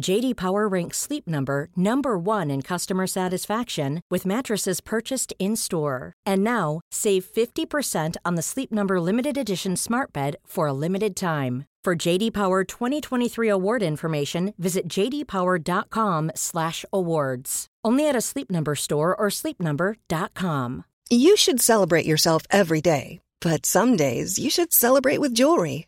[0.00, 6.14] JD Power ranks Sleep Number number 1 in customer satisfaction with mattresses purchased in-store.
[6.24, 11.16] And now, save 50% on the Sleep Number limited edition Smart Bed for a limited
[11.16, 11.64] time.
[11.84, 17.66] For JD Power 2023 award information, visit jdpower.com/awards.
[17.84, 20.84] Only at a Sleep Number store or sleepnumber.com.
[21.10, 25.87] You should celebrate yourself every day, but some days you should celebrate with jewelry.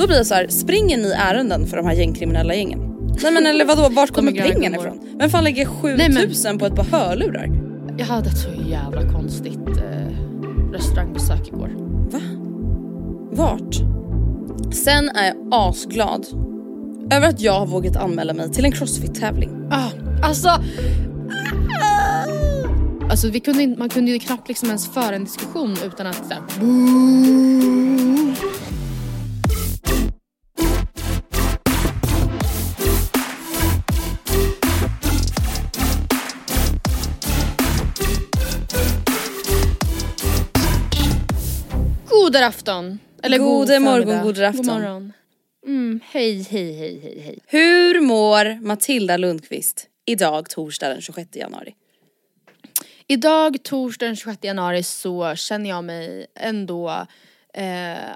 [0.00, 2.80] Då blir det så här, springer ni ärenden för de här gängkriminella gängen?
[3.22, 5.00] Nej men eller vadå, vart kommer är pengarna ifrån?
[5.18, 7.50] Vem fan lägger 7000 på ett par hörlurar?
[7.98, 11.70] Jag hade ett så jävla konstigt eh, restaurangbesök igår.
[12.10, 12.20] Va?
[13.30, 13.74] Vart?
[14.74, 16.26] Sen är jag asglad
[17.12, 19.68] över att jag har vågat anmäla mig till en crossfit-tävling.
[19.70, 19.90] Ah,
[20.22, 20.48] alltså...
[23.10, 26.34] Alltså vi kunde, man kunde ju knappt liksom ens föra en diskussion utan att så
[42.32, 42.98] God afton!
[43.22, 44.66] Eller god Gode morgon, god afton.
[44.66, 45.12] God morgon.
[45.66, 47.38] Mm, hej, hej, hej, hej, hej.
[47.46, 51.74] Hur mår Matilda Lundqvist idag torsdag den 26 januari?
[53.06, 56.90] Idag, torsdag den 26 januari, så känner jag mig ändå
[57.54, 57.64] eh,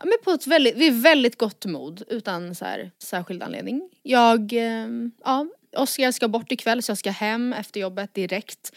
[0.05, 3.91] men på ett väldigt, vid väldigt gott mod utan så här, särskild anledning.
[4.03, 4.89] Jag, eh,
[5.25, 8.73] ja, Oskar ska bort ikväll så jag ska hem efter jobbet direkt.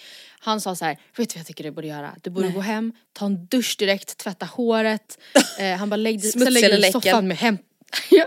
[0.48, 2.16] Han sa så här, vet du vad jag tycker du borde göra?
[2.24, 5.18] Du borde gå hem, ta en dusch direkt, tvätta håret.
[5.60, 7.58] Eh, han bara lägg dig, i soffan med
[8.10, 8.26] Ja,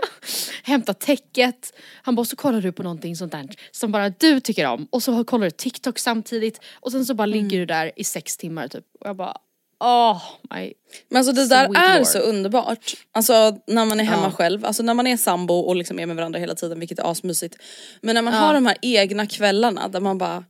[0.63, 1.73] hämta täcket.
[2.03, 4.87] Han bara, så kollar du på någonting sånt där som bara du tycker om.
[4.89, 6.59] Och så kollar du TikTok samtidigt.
[6.73, 8.85] Och sen så bara ligger du där i sex timmar typ.
[8.99, 9.37] Och jag bara,
[9.83, 10.21] åh
[10.55, 10.73] my.
[11.09, 12.07] Men alltså det där är lord.
[12.07, 12.93] så underbart.
[13.11, 14.31] Alltså när man är hemma Ja.
[14.31, 17.11] själv, alltså när man är sambo och liksom är med varandra hela tiden vilket är
[17.11, 17.55] asmysigt.
[18.01, 20.43] Men när man har de här egna kvällarna där man bara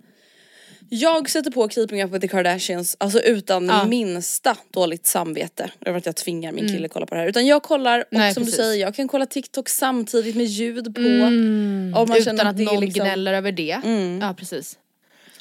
[0.94, 3.86] jag sätter på Keeping Up With The Kardashians alltså utan Ja.
[3.86, 7.28] minsta dåligt samvete över att jag tvingar min kille att kolla på det här.
[7.28, 8.58] Utan jag kollar och Nej, som precis.
[8.58, 11.02] du säger jag kan kolla TikTok samtidigt med ljud på.
[11.02, 13.80] Mm, utan känner att är någon liksom- gnäller över det.
[14.22, 14.78] Ja precis.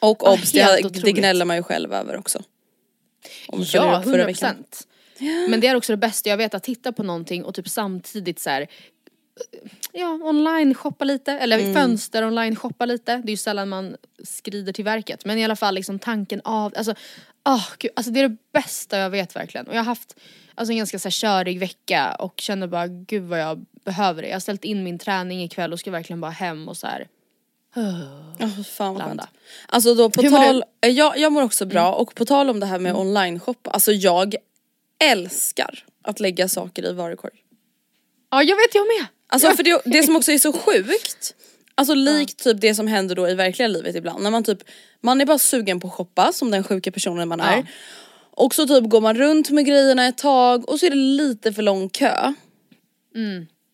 [0.00, 2.42] Och Ah, obs, det, det gnäller man ju själv över också.
[3.48, 4.26] Ja, upp förra 100 veckan.
[4.26, 4.86] procent.
[5.48, 8.40] Men det är också det bästa jag vet, att titta på någonting och typ samtidigt
[8.40, 8.66] så här.
[9.92, 11.74] Ja, online shoppa lite, eller Mm.
[11.74, 13.16] fönster online shoppa lite.
[13.16, 15.24] Det är ju sällan man skrider till verket.
[15.24, 16.94] Men i alla fall liksom tanken av, alltså,
[17.48, 19.66] åh gud, alltså det är det bästa jag vet verkligen.
[19.66, 20.16] Och jag har haft
[20.54, 24.28] alltså, en ganska så här, körig vecka och känner bara gud vad jag behöver det.
[24.28, 27.08] Jag har ställt in min träning ikväll och ska verkligen bara hem och så här.
[28.38, 29.22] Ja, fan vad skönt.
[29.68, 30.42] Alltså då på Hur Mm.
[30.42, 33.70] tal, jag, jag mår också bra och på tal om det här med online shoppa,
[33.70, 34.34] alltså jag
[35.04, 37.39] älskar att lägga saker i varukorg.
[38.30, 39.06] Ja jag vet jag med.
[39.28, 41.34] Alltså för det, det som också är så sjukt,
[41.74, 44.58] alltså likt typ det som händer då i verkliga livet ibland när man typ,
[45.00, 47.56] man är bara sugen på att shoppa som den sjuka personen man är.
[47.56, 47.62] Ja.
[48.30, 51.52] Och så typ går man runt med grejerna ett tag och så är det lite
[51.52, 52.32] för lång kö.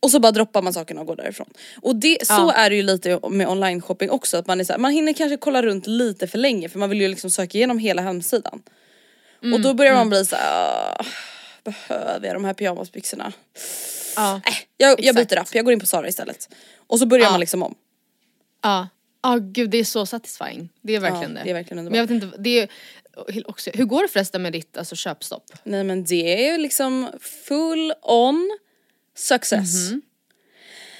[0.01, 1.47] Och så bara droppar man sakerna och går därifrån.
[1.83, 2.53] Och det, så Ja.
[2.53, 5.13] är det ju lite med online shopping också, att man är så här, man hinner
[5.13, 8.63] kanske kolla runt lite för länge för man vill ju liksom söka igenom hela hemsidan.
[9.55, 11.05] och då börjar man bli så här, "Ah,
[11.65, 13.33] behöver jag de här pyjamasbyxorna?
[14.17, 14.41] Ja.
[14.47, 16.49] Äh, jag, jag byter app, jag går in på Zara istället.
[16.87, 17.31] Och så börjar Ja.
[17.31, 17.75] man liksom om.
[18.63, 18.89] Ja.
[19.23, 20.69] Ja gud det är så satisfying.
[20.83, 21.45] Det är verkligen Ja, det.
[21.45, 22.69] det är verkligen Men jag vet inte, det är
[23.47, 25.53] också, hur går det förresten med ditt alltså, köpstopp?
[25.65, 28.59] Nej men det är ju liksom full on
[29.17, 29.91] success.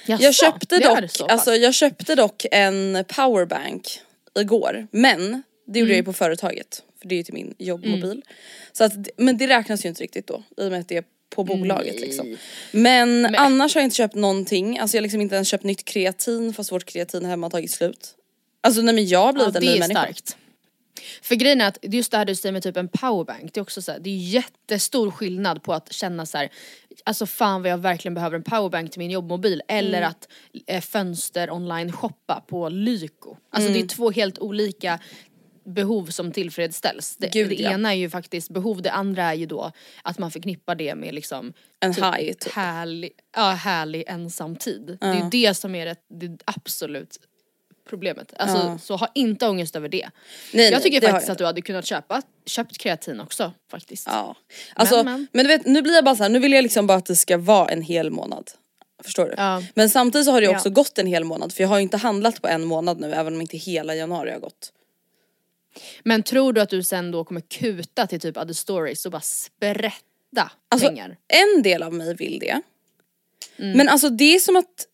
[0.05, 4.01] Jaså, Jag köpte dock, alltså jag köpte dock en powerbank
[4.39, 6.05] igår men det gjorde jag ju Mm.
[6.05, 8.21] på företaget för det är ju till min jobbmobil.
[8.71, 11.03] Så att, men det räknas ju inte riktigt då i och med att det är
[11.35, 12.37] på bolaget liksom.
[12.71, 15.85] Men, annars har jag inte köpt någonting, alltså jag har liksom inte ens köpt nytt
[15.85, 18.13] kreatin fast vårt kreatin hemma har tagit slut.
[18.61, 20.01] Alltså nej men jag har blivit ja, en det ny är människa.
[20.01, 20.37] starkt.
[21.21, 23.61] För grejen är att just det här du säger med typ en powerbank, det är
[23.61, 26.49] också så här, det är jättestor skillnad på att känna så här,
[27.03, 30.09] alltså fan vad jag verkligen behöver en powerbank till min jobbmobil eller Mm.
[30.09, 30.27] att
[30.67, 33.37] eh, fönster online shoppa på Lyko.
[33.49, 33.73] Alltså Mm.
[33.81, 34.99] det är två helt olika
[35.67, 37.15] behov som tillfredsställs.
[37.17, 37.71] Det, Gud, det ja.
[37.71, 39.71] ena är ju faktiskt behov, det andra är ju då
[40.03, 42.53] att man förknippar det med liksom En high typ.
[42.53, 44.97] härlig, ja, härlig ensam tid.
[45.01, 47.17] Det är ju det som är det, det absolut
[47.89, 48.33] problemet.
[48.37, 48.77] Alltså Ja.
[48.79, 50.09] så ha inte ångest över det.
[50.53, 53.53] Nej, jag nej, tycker har faktiskt jag att du hade kunnat köpa, köpt kreatin också
[53.71, 54.07] faktiskt.
[54.07, 54.35] Ja.
[54.73, 55.43] Alltså, men, Men, men.
[55.45, 57.15] du vet nu blir jag bara så här, nu vill jag liksom bara att det
[57.15, 58.51] ska vara en hel månad.
[59.03, 59.33] Förstår du?
[59.37, 59.63] Ja.
[59.73, 60.57] Men samtidigt så har det ju Ja.
[60.57, 63.13] också gått en hel månad för jag har ju inte handlat på en månad nu
[63.13, 64.71] även om inte hela januari har gått.
[66.03, 69.21] Men tror du att du sen då kommer kuta till typ other stories och bara
[69.21, 71.17] sprätta Alltså pengar?
[71.55, 72.61] en del av mig vill det.
[73.57, 73.77] Mm.
[73.77, 74.87] Men alltså det är som att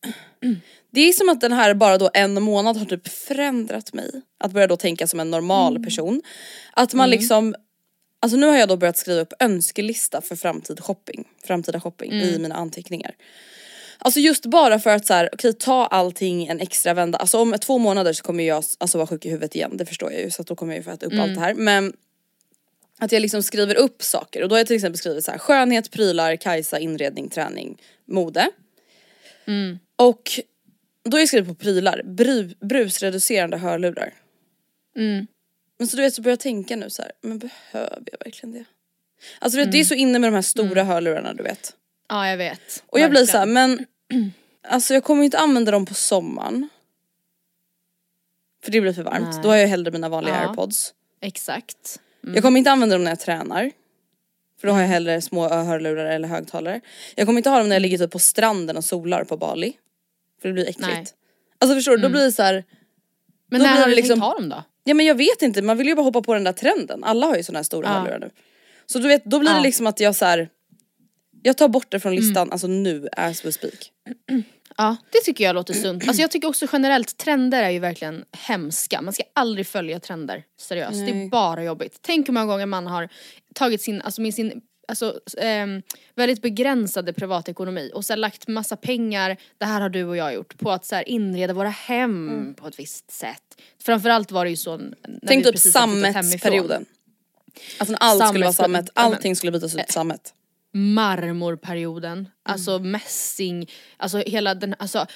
[0.90, 4.10] det är som att den här bara då en månad har typ förändrat mig.
[4.38, 5.84] Att börja då tänka som en normal Mm.
[5.84, 6.22] person.
[6.72, 7.54] Att man liksom
[8.24, 12.28] Alltså nu har jag då börjat skriva upp önskelista för framtid shopping, framtida shopping i
[12.28, 12.42] Mm.
[12.42, 13.14] mina anteckningar.
[14.04, 17.18] Alltså just bara för att så här, okej ta allting en extra vända.
[17.18, 20.12] Alltså om två månader så kommer jag alltså vara sjuk i huvudet igen, det förstår
[20.12, 21.24] jag ju så att då kommer jag ju få äta upp Mm.
[21.24, 21.54] allt det här.
[21.54, 21.92] Men
[22.98, 25.38] att jag liksom skriver upp saker och då har jag till exempel skrivit så här
[25.38, 27.78] skönhet, prylar, Kajsa, inredning, träning,
[28.08, 28.50] mode.
[29.46, 29.78] Mm.
[29.96, 30.30] Och
[31.04, 34.14] då har jag skrivit på prylar, bru, brusreducerande hörlurar.
[34.96, 35.26] Mm.
[35.78, 38.52] Men så du vet så börjar jag tänka nu så här, men behöver jag verkligen
[38.52, 38.64] det?
[39.38, 39.80] Alltså du vet, det Mm.
[39.80, 41.72] är så inne med de här stora hörlurarna du vet.
[42.08, 42.82] Ja jag vet.
[42.86, 43.26] Och jag blir Verkligen.
[43.32, 43.86] så här, men
[44.68, 46.68] alltså jag kommer inte använda dem på sommaren.
[48.64, 49.40] För det blir för varmt, Nej.
[49.42, 50.48] då har jag hellre mina vanliga Ja.
[50.48, 50.94] airpods.
[51.20, 52.00] Exakt.
[52.20, 53.70] Jag kommer inte använda dem när jag tränar.
[54.60, 56.80] För då har jag hellre små hörlurar eller högtalare.
[57.14, 59.72] Jag kommer inte ha dem när jag ligger typ på stranden och solar på Bali.
[60.42, 60.88] För det blir äckligt.
[60.88, 61.06] Nej.
[61.58, 62.64] Alltså förstår du, då blir det så här.
[63.50, 64.64] Men när har det du liksom- tänkt ha dem då?
[64.84, 67.04] ja men jag vet inte, man vill ju bara hoppa på den där trenden.
[67.04, 67.92] Alla har ju såna här stora Ja.
[67.94, 68.30] hörlurar nu.
[68.86, 69.62] Så du vet, då blir det Ja.
[69.62, 70.48] liksom att jag så här.
[71.42, 72.52] Jag tar bort det från listan, Mm.
[72.52, 73.90] alltså nu as we speak.
[74.76, 76.08] Ja, det tycker jag låter sunt.
[76.08, 79.02] Alltså jag tycker också generellt trender är ju verkligen hemska.
[79.02, 80.92] Man ska aldrig följa trender, seriöst.
[80.92, 81.28] Det är Nej.
[81.28, 81.98] bara jobbigt.
[82.00, 83.08] Tänk hur många gånger man har
[83.54, 85.82] tagit sin, alltså med sin Alltså ehm,
[86.14, 90.34] väldigt begränsade privatekonomi och så här lagt massa pengar, det här har du och jag
[90.34, 93.60] gjort, på att så här inreda våra hem på ett visst sätt.
[93.82, 94.94] Framförallt var det ju så när
[95.26, 96.84] Tänk vi typ sammetsperioden.
[97.78, 100.34] Alltså när allt skulle vara sammet, allting skulle bytas ut till sammet.
[100.72, 105.06] Marmorperioden, alltså mässing, alltså hela den, alltså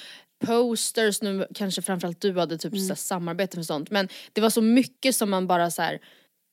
[0.45, 4.49] posters nu kanske framförallt du hade typ så här samarbete med sånt men det var
[4.49, 5.99] så mycket som man bara så här.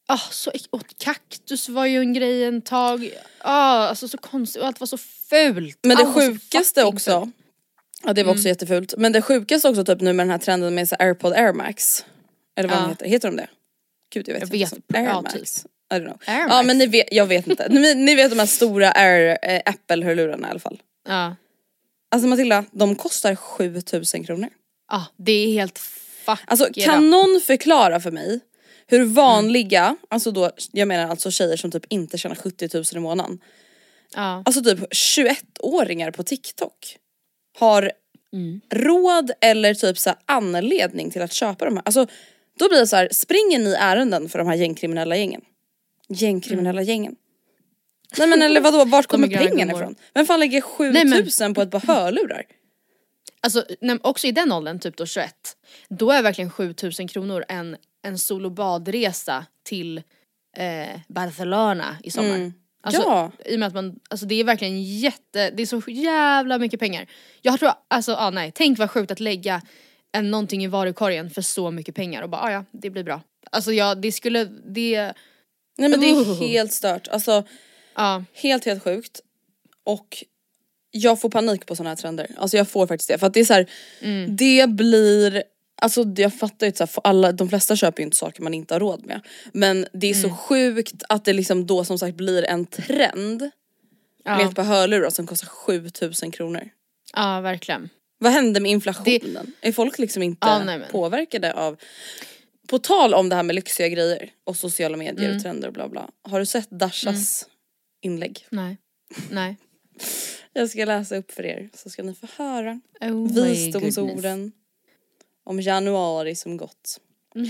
[0.09, 4.69] Ah, så, och kaktus var ju en grej en tag, ah, alltså så konstigt och
[4.69, 5.79] allt var så fult.
[5.83, 7.35] Men det Allt sjukaste också, fult.
[8.05, 8.39] ja det var Mm.
[8.39, 11.33] också jättefult, men det sjukaste också typ nu med den här trenden med så airpod
[11.33, 12.05] air max.
[12.57, 12.89] Eller vad Ja.
[12.89, 13.49] heter, heter de det?
[14.13, 14.59] Gud jag vet Jag inte.
[14.59, 14.85] vet, sånt.
[14.89, 15.49] ja, air typ.
[15.97, 16.19] I don't know.
[16.27, 17.69] Air Ja men ni vet, jag vet inte.
[17.69, 20.83] Ni, ni vet de här stora air, eh, apple hörlurarna i alla fall.
[21.09, 21.37] Ja.
[22.11, 24.49] Alltså Matilda, de kostar 7000 kronor.
[24.93, 25.79] ah, det är helt
[26.25, 28.41] fuck Alltså kan någon förklara för mig
[28.87, 32.99] hur vanliga, alltså då, jag menar alltså tjejer som typ inte tjänar 70 000 i
[32.99, 33.39] månaden.
[34.15, 34.43] Ja.
[34.47, 36.97] Alltså typ 21-åringar på TikTok
[37.59, 37.93] har
[38.33, 38.61] Mm.
[38.71, 41.83] råd eller typ så anledning till att köpa de här.
[41.87, 42.07] Alltså
[42.59, 45.41] då blir det så här, springer ni ärenden för de här gängkriminella gängen?
[46.09, 47.17] Gängkriminella gängen.
[48.19, 49.95] Nej men eller vadå, vart kommer pengarna ifrån?
[50.15, 52.43] Vem fan lägger Nej, men- 7000 på ett par hörlurar?
[53.41, 55.35] Alltså nej, också i den åldern, typ då 21,
[55.89, 60.03] då är verkligen 7000 kronor en, en solo badresa till
[60.57, 62.35] eh, Barcelona i sommar.
[62.35, 62.53] Mm.
[62.83, 63.31] Alltså, Ja.
[63.45, 66.81] I och med att man, alltså det är verkligen jätte, det är så jävla mycket
[66.81, 67.07] pengar.
[67.43, 69.63] Jag tror, alltså ah, nej, tänk vad sjukt att lägga
[70.13, 73.21] en, någonting i varukorgen för så mycket pengar och bara ah, ja det blir bra.
[73.51, 75.13] Alltså ja, det skulle, det,
[75.79, 77.09] Nej men det är helt stört.
[77.09, 77.45] Alltså
[77.95, 78.25] ja.
[78.33, 79.21] helt helt sjukt.
[79.85, 80.25] Och
[80.91, 82.31] jag får panik på såna här trender.
[82.37, 83.19] Alltså jag får faktiskt det.
[83.19, 83.67] För att det är så här,
[84.01, 84.37] Mm.
[84.37, 85.43] det blir
[85.77, 88.81] Alltså jag fattar ju för alla, de flesta köper ju inte saker man inte har
[88.81, 89.21] råd med.
[89.53, 90.31] Men det är Mm.
[90.31, 93.51] så sjukt att det liksom då som sagt blir en trend med
[94.25, 96.69] Ja, ett par hörlurar som kostar 7000 kronor.
[97.15, 97.89] ja verkligen.
[98.19, 99.53] Vad hände med inflationen?
[99.61, 101.77] Är folk liksom inte Ja, nej, påverkade av
[102.69, 105.37] på tal om det här med lyxiga grejer och sociala medier Mm.
[105.37, 106.11] och trender och bla bla.
[106.23, 107.49] Har du sett Dashas
[108.03, 108.47] inlägg?
[108.51, 108.77] Nej.
[109.31, 109.57] Nej.
[110.53, 114.53] Jag ska läsa upp för er så ska ni få höra Oh visdomsorden
[115.45, 117.01] om januari som gått.
[117.35, 117.49] Mm.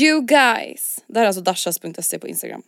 [0.00, 1.04] You guys!
[1.06, 2.62] Det här är alltså dashas.se på Instagram.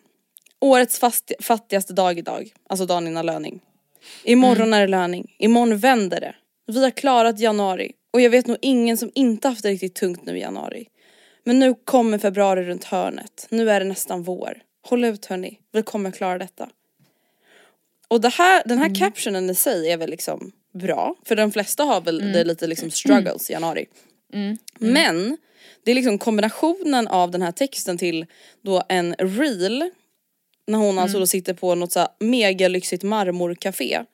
[0.61, 3.61] Årets fast, fattigaste dag idag, alltså dagen innan löning.
[4.25, 4.73] Imorgon Mm.
[4.73, 6.35] är det löning, imorgon vänder det.
[6.67, 10.25] Vi har klarat januari och jag vet nog ingen som inte haft det riktigt tungt
[10.25, 10.87] nu i januari.
[11.47, 14.59] Men nu kommer februari runt hörnet, nu är det nästan vår.
[14.89, 16.69] Håll ut hörni, vi kommer klara detta.
[18.09, 21.85] Och det här, den här captionen i sig är väl liksom bra, för de flesta
[21.85, 23.87] har väl det lite liksom struggles i januari.
[24.79, 25.37] Men
[25.85, 28.27] det är liksom kombinationen av den här texten till
[28.63, 29.91] då en reel
[30.67, 34.05] när hon alltså då sitter på något så här megalyxigt marmorcafé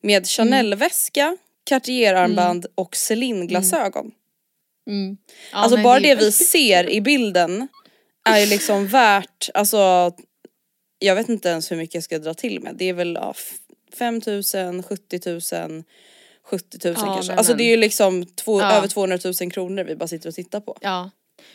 [0.00, 4.10] med Chanel-väska, Cartier-armband och Celine-glasögon.
[4.86, 5.16] Mm.
[5.52, 7.68] Ja, Alltså bara det det vi ser i bilden
[8.28, 10.12] är ju liksom värt, alltså
[10.98, 12.74] jag vet inte ens hur mycket jag ska dra till med.
[12.76, 13.52] Det är väl ja, f-
[13.98, 14.42] 5 000,
[14.82, 15.40] 70 000,
[16.44, 17.32] 70 000 Ja, kanske.
[17.32, 18.72] nej, alltså men- det är ju liksom två, Ja.
[18.72, 20.78] över 200 000 kronor vi bara sitter och tittar på.
[20.80, 21.10] Ja.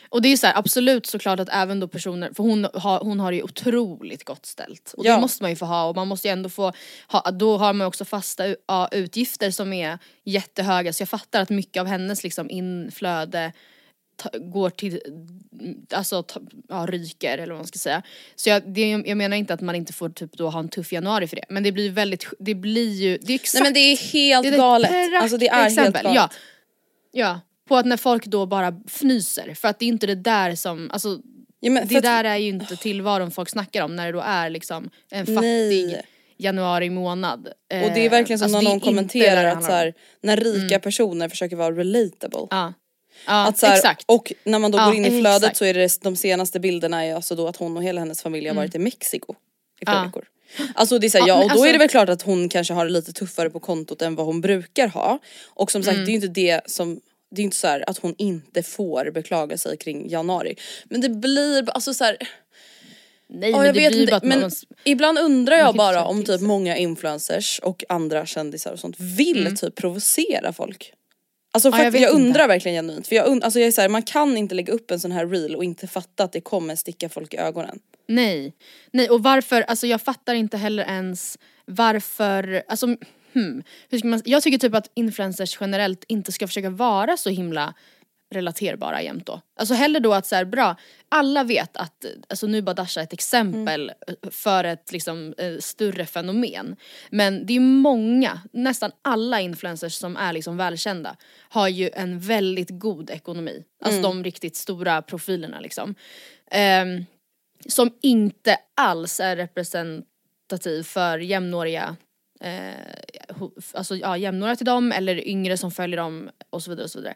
[0.08, 3.20] Och det är så här, absolut såklart att även då personer, för hon har, hon
[3.20, 4.94] har det ju otroligt gott ställt.
[4.96, 5.14] Och Ja.
[5.14, 6.72] det måste man ju få ha och man måste ju ändå få
[7.08, 8.54] ha, då har man också fasta
[8.92, 13.52] utgifter som är jättehöga så jag fattar att mycket av hennes liksom inflöde
[14.34, 15.00] går till,
[15.94, 16.24] alltså
[16.68, 18.02] ja, ryker eller vad man ska säga.
[18.36, 20.92] Så jag, det, jag menar inte att man inte får typ då ha en tuff
[20.92, 23.74] januari för det men det blir väldigt, det blir ju, det är exakt Nej men
[23.74, 24.90] det är helt det är galet.
[25.22, 26.16] Alltså det är helt praktexempel, galet.
[26.16, 26.28] Ja.
[27.12, 30.54] ja, på att när folk då bara fnyser för att det är inte det där
[30.54, 31.18] som, alltså
[31.60, 34.50] Ja, det att- där är ju inte tillvaron folk snackar om när det då är
[34.50, 36.02] liksom en fattig Nej.
[36.36, 37.46] januari månad.
[37.48, 41.28] Och det är verkligen som alltså, när någon kommenterar att så här, när rika personer
[41.28, 42.46] försöker vara relatable.
[42.50, 42.72] Ja,
[43.26, 44.04] ja Att så här, exakt.
[44.06, 45.44] Och när man då Ja, går in i flödet exakt.
[45.44, 45.54] Mm.
[45.54, 48.48] så är det de senaste bilderna är alltså då att hon och hela hennes familj
[48.48, 49.34] har varit i Mexiko
[49.80, 50.24] i flera veckor.
[50.74, 52.22] Alltså det är så här, Ja, ja, och då alltså- är det väl klart att
[52.22, 55.18] hon kanske har det lite tuffare på kontot än vad hon brukar ha.
[55.48, 56.04] Och som sagt Mm.
[56.04, 57.00] det är ju inte det som
[57.30, 60.56] det är inte så här att hon inte får beklaga sig kring januari.
[60.84, 62.16] Men det blir alltså så här,
[63.28, 64.50] Nej Ja, jag vet inte, men man,
[64.84, 69.56] ibland undrar jag bara om typ många influencers och andra kändisar och sånt vill Mm.
[69.56, 70.92] typ provocera folk.
[71.52, 72.12] Alltså Ja, för jag jag, vet inte.
[72.14, 74.72] undrar verkligen genuint för jag, und- alltså jag är så här, man kan inte lägga
[74.72, 77.78] upp en sån här reel och inte fatta att det kommer sticka folk i ögonen.
[78.08, 78.52] nej.
[78.92, 82.96] Nej och varför, alltså jag fattar inte heller ens varför, alltså
[83.32, 87.30] hmm, hur ska man, jag tycker typ att influencers generellt inte ska försöka vara så
[87.30, 87.74] himla
[88.30, 89.40] relaterbara jämt då.
[89.56, 90.76] Alltså hellre då att så här, bra,
[91.08, 93.92] alla vet att, alltså nu bara Dasha ett exempel
[94.30, 96.76] för ett liksom eh, större fenomen.
[97.10, 101.16] Men det är många, nästan alla influencers som är liksom välkända
[101.48, 103.64] har ju en väldigt god ekonomi.
[103.84, 105.94] Alltså de riktigt stora profilerna liksom.
[106.50, 107.04] Ehm,
[107.68, 111.96] som inte alls är representativ för jämnåriga
[112.40, 113.42] eh,
[113.72, 116.98] alltså ja, jämnåriga till dem eller yngre som följer dem och så vidare och så
[116.98, 117.14] vidare.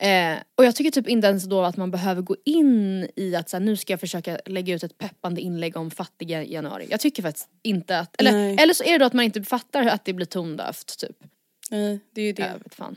[0.00, 3.48] Eh, och jag tycker typ inte ens då att man behöver gå in i att
[3.48, 6.86] så här, nu ska jag försöka lägga ut ett peppande inlägg om fattiga januari.
[6.90, 8.56] Jag tycker faktiskt inte att, eller, Nej.
[8.60, 11.16] eller så är det då att man inte fattar att det blir tondövt typ.
[11.70, 12.42] Nej det är ju det.
[12.42, 12.96] Jag vet fan.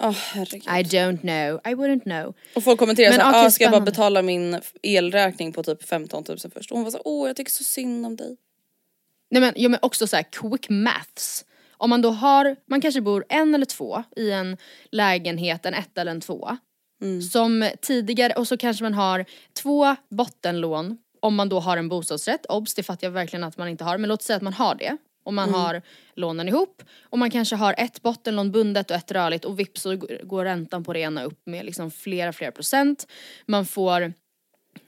[0.00, 0.62] Åh herregud.
[0.62, 2.34] I don't know, I wouldn't know.
[2.54, 5.82] Och folk kommenterar Men såhär, okej, ah, ska jag bara betala min elräkning på typ
[5.88, 6.70] 15 000 först?
[6.70, 8.36] Och hon var såhär, åh jag tycker så synd om dig.
[9.32, 11.44] Nej men, ja, men också så här quick maths.
[11.76, 14.56] Om man då har, man kanske bor en eller två i en
[14.90, 16.56] lägenhet, en ett eller en två.
[17.32, 19.24] Som tidigare, och så kanske man har
[19.62, 22.46] två bottenlån om man då har en bostadsrätt.
[22.46, 24.74] Obs, det fattar jag verkligen att man inte har, men låt säga att man har
[24.74, 24.96] det.
[25.24, 25.82] Och man har
[26.14, 29.96] lånen ihop och man kanske har ett bottenlån bundet och ett rörligt och vips så
[30.22, 33.06] går räntan på det ena upp med liksom flera, flera procent.
[33.46, 34.02] Man får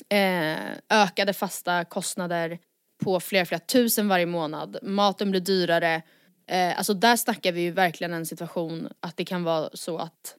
[0.08, 0.56] eh,
[0.90, 2.58] ökade fasta kostnader
[3.04, 4.78] på flera, flera tusen varje månad.
[4.82, 6.02] Maten blir dyrare.
[6.46, 10.36] Eh, alltså där snackar vi ju verkligen en situation att det kan vara så att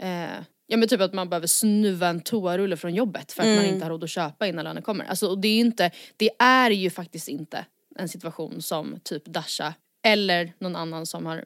[0.00, 3.64] eh, Ja men typ att man behöver snuva en toarulle från jobbet för att man
[3.64, 5.04] inte har råd att köpa innan lönen kommer.
[5.04, 9.24] Alltså och det är ju inte, det är ju faktiskt inte en situation som typ
[9.24, 9.74] Dasha
[10.04, 11.44] eller någon annan som har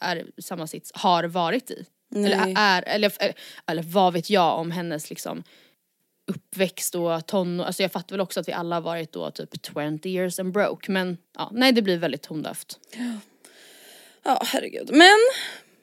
[0.00, 1.86] är samma sits har varit i.
[2.14, 3.12] Eller är, eller,
[3.66, 5.42] eller vad vet jag om hennes liksom
[6.26, 9.50] uppväxt och tonår, alltså jag fattar väl också att vi alla har varit då typ
[9.66, 12.78] 20 years and broke men ja, nej det blir väldigt tondövt.
[14.24, 14.90] Ja herregud.
[14.92, 15.16] Men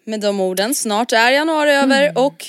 [0.03, 2.45] med de orden, snart är januari över och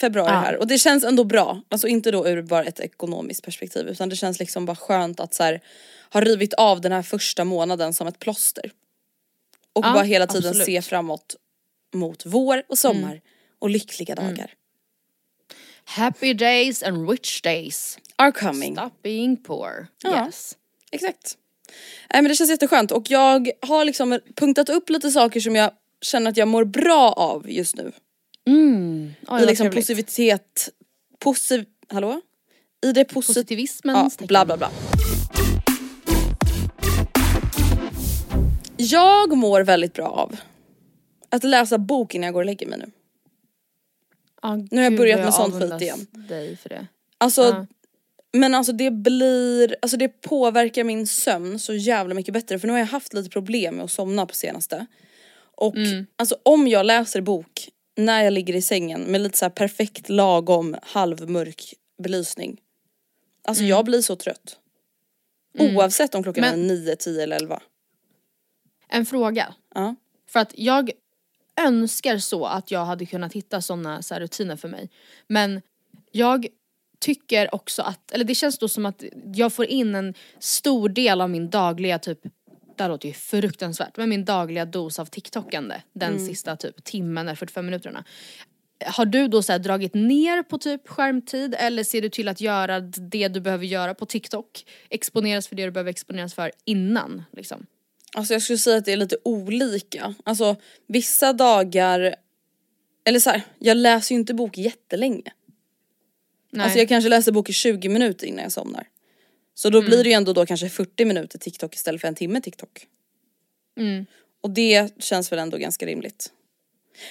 [0.00, 0.42] februari Mm.
[0.42, 0.46] Ja.
[0.46, 0.56] här.
[0.56, 1.62] Och det känns ändå bra.
[1.68, 5.34] Alltså inte då ur bara ett ekonomiskt perspektiv utan det känns liksom bara skönt att
[5.34, 5.60] så här,
[6.12, 8.70] ha rivit av den här första månaden som ett plåster.
[9.72, 10.66] Och Ja, bara hela tiden absolut.
[10.66, 11.36] se framåt
[11.94, 13.20] mot vår och sommar Mm.
[13.58, 14.54] och lyckliga dagar.
[15.84, 17.98] Happy days and rich days.
[18.16, 18.76] Are coming.
[18.76, 19.88] Stop being poor.
[20.02, 20.26] Ja.
[20.26, 20.56] Yes.
[20.92, 21.36] Exakt.
[22.12, 25.70] Nej men det känns jätteskönt och jag har liksom punktat upp lite saker som jag
[26.02, 27.92] känner att jag mår bra av just nu.
[28.46, 29.12] Mm.
[29.28, 29.86] Oj, I liksom trevligt.
[29.86, 30.68] positivitet,
[31.18, 32.20] posiv, hallå?
[32.84, 34.70] I det positiva, Positivismens ja, bla bla bla.
[38.76, 40.36] Jag mår väldigt bra av
[41.28, 42.90] att läsa bok innan jag går och lägger mig nu.
[44.42, 46.06] Ah, Nu har jag börjat med sånt skit igen.
[46.28, 46.86] dig för det.
[47.18, 47.66] Alltså, Ja.
[48.32, 52.72] men alltså det blir, alltså det påverkar min sömn så jävla mycket bättre för nu
[52.72, 54.86] har jag haft lite problem med att somna på senaste.
[55.56, 56.06] Och Mm.
[56.16, 60.76] alltså om jag läser bok när jag ligger i sängen med lite så perfekt lagom
[60.82, 62.60] halvmörk belysning.
[63.44, 64.58] Alltså jag blir så trött.
[65.58, 66.60] Oavsett om klockan Mm.
[66.60, 67.62] Men- är 9, 10 eller 11.
[68.88, 69.54] En fråga.
[69.74, 69.94] Ja.
[70.30, 70.90] För att jag
[71.60, 74.90] önskar så att jag hade kunnat hitta sådana så här rutiner för mig.
[75.26, 75.62] Men
[76.12, 76.46] jag
[76.98, 79.04] tycker också att, eller det känns då som att
[79.34, 82.22] jag får in en stor del av min dagliga typ,
[82.76, 87.28] det här låter ju fruktansvärt, men min dagliga dos av TikTokande den sista typ timmen
[87.28, 88.04] eller 45 minuterna.
[88.86, 92.80] Har du då så dragit ner på typ skärmtid eller ser du till att göra
[92.80, 94.64] det du behöver göra på TikTok?
[94.90, 97.66] Exponeras för det du behöver exponeras för innan liksom?
[98.16, 100.14] Alltså jag skulle säga att det är lite olika.
[100.24, 102.14] Alltså vissa dagar,
[103.04, 105.32] eller så här, jag läser ju inte bok jättelänge.
[106.50, 106.64] Nej.
[106.64, 108.88] Alltså jag kanske läser bok i 20 minuter innan jag somnar.
[109.54, 112.40] Så då blir det ju ändå då kanske 40 minuter TikTok istället för en timme
[112.40, 112.86] TikTok.
[113.76, 114.06] Mm.
[114.40, 116.32] Och det känns väl ändå ganska rimligt.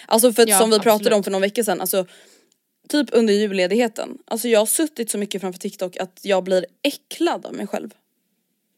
[0.06, 1.14] Alltså för att Ja, som vi pratade absolut.
[1.14, 2.06] om för någon vecka sedan, alltså
[2.90, 4.18] typ under julledigheten.
[4.26, 7.94] Alltså jag har suttit så mycket framför TikTok att jag blir äcklad av mig själv.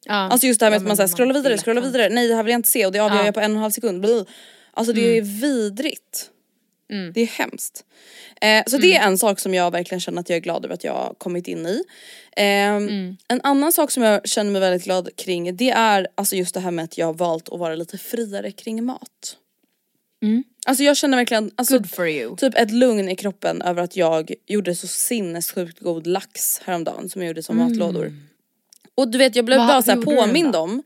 [0.05, 0.13] Ja.
[0.13, 2.43] Alltså just det här med Ja, att man scrollar vidare, scrollar vidare, nej det här
[2.43, 3.19] vill jag inte se och det avgör Ja.
[3.21, 3.25] Mm.
[3.25, 4.01] jag på en och en halv sekund.
[4.01, 4.25] Bli.
[4.73, 6.29] Alltså det är vidrigt.
[7.13, 7.85] Det är hemskt.
[8.41, 8.81] Eh, så Mm.
[8.89, 10.93] det är en sak som jag verkligen känner att jag är glad över att jag
[10.93, 11.83] har kommit in i.
[12.37, 13.17] Ehm, Mm.
[13.27, 16.59] En annan sak som jag känner mig väldigt glad kring det är alltså just det
[16.59, 19.37] här med att jag har valt att vara lite friare kring mat.
[20.65, 22.35] Alltså jag känner verkligen, alltså, Mm.
[22.37, 27.21] Typ ett lugn i kroppen över att jag gjorde så sinnessjukt god lax häromdagen som
[27.21, 28.13] jag gjorde som matlådor.
[28.95, 29.67] Och du vet jag blev Mm.
[29.67, 30.83] Vad- bara så påmind om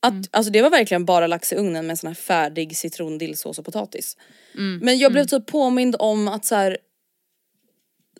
[0.00, 3.64] att alltså det var verkligen bara lax i ugnen med sån här färdig citrondillsås och
[3.64, 4.16] potatis.
[4.54, 4.78] Mm.
[4.82, 6.78] Men jag blev typ påmind om att så här.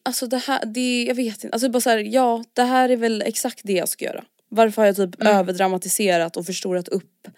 [0.02, 2.96] Alltså det här, det, jag vet inte, alltså bara så här, ja det här är
[2.96, 4.24] väl exakt det jag ska göra.
[4.48, 5.36] Varför har jag typ Mm.
[5.36, 7.28] överdramatiserat och förstorat upp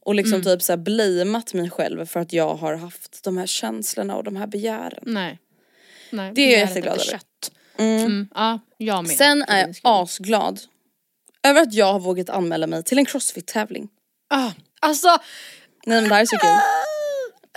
[0.00, 3.46] och liksom typ så här blamat mig själv för att jag har haft de här
[3.46, 5.02] känslorna och de här begären.
[5.02, 5.38] Nej.
[6.10, 6.32] Nej.
[6.34, 7.04] Det är jag jätteglad över.
[7.04, 7.52] Kött.
[7.78, 8.28] Mm.
[8.34, 9.16] Ja, jag med.
[9.16, 10.60] Sen är jag asglad
[11.46, 13.88] över att jag har vågat anmäla mig till en crossfit-tävling.
[14.30, 14.50] Ah,
[14.80, 15.08] alltså,
[15.86, 16.50] Nej men det här är så kul.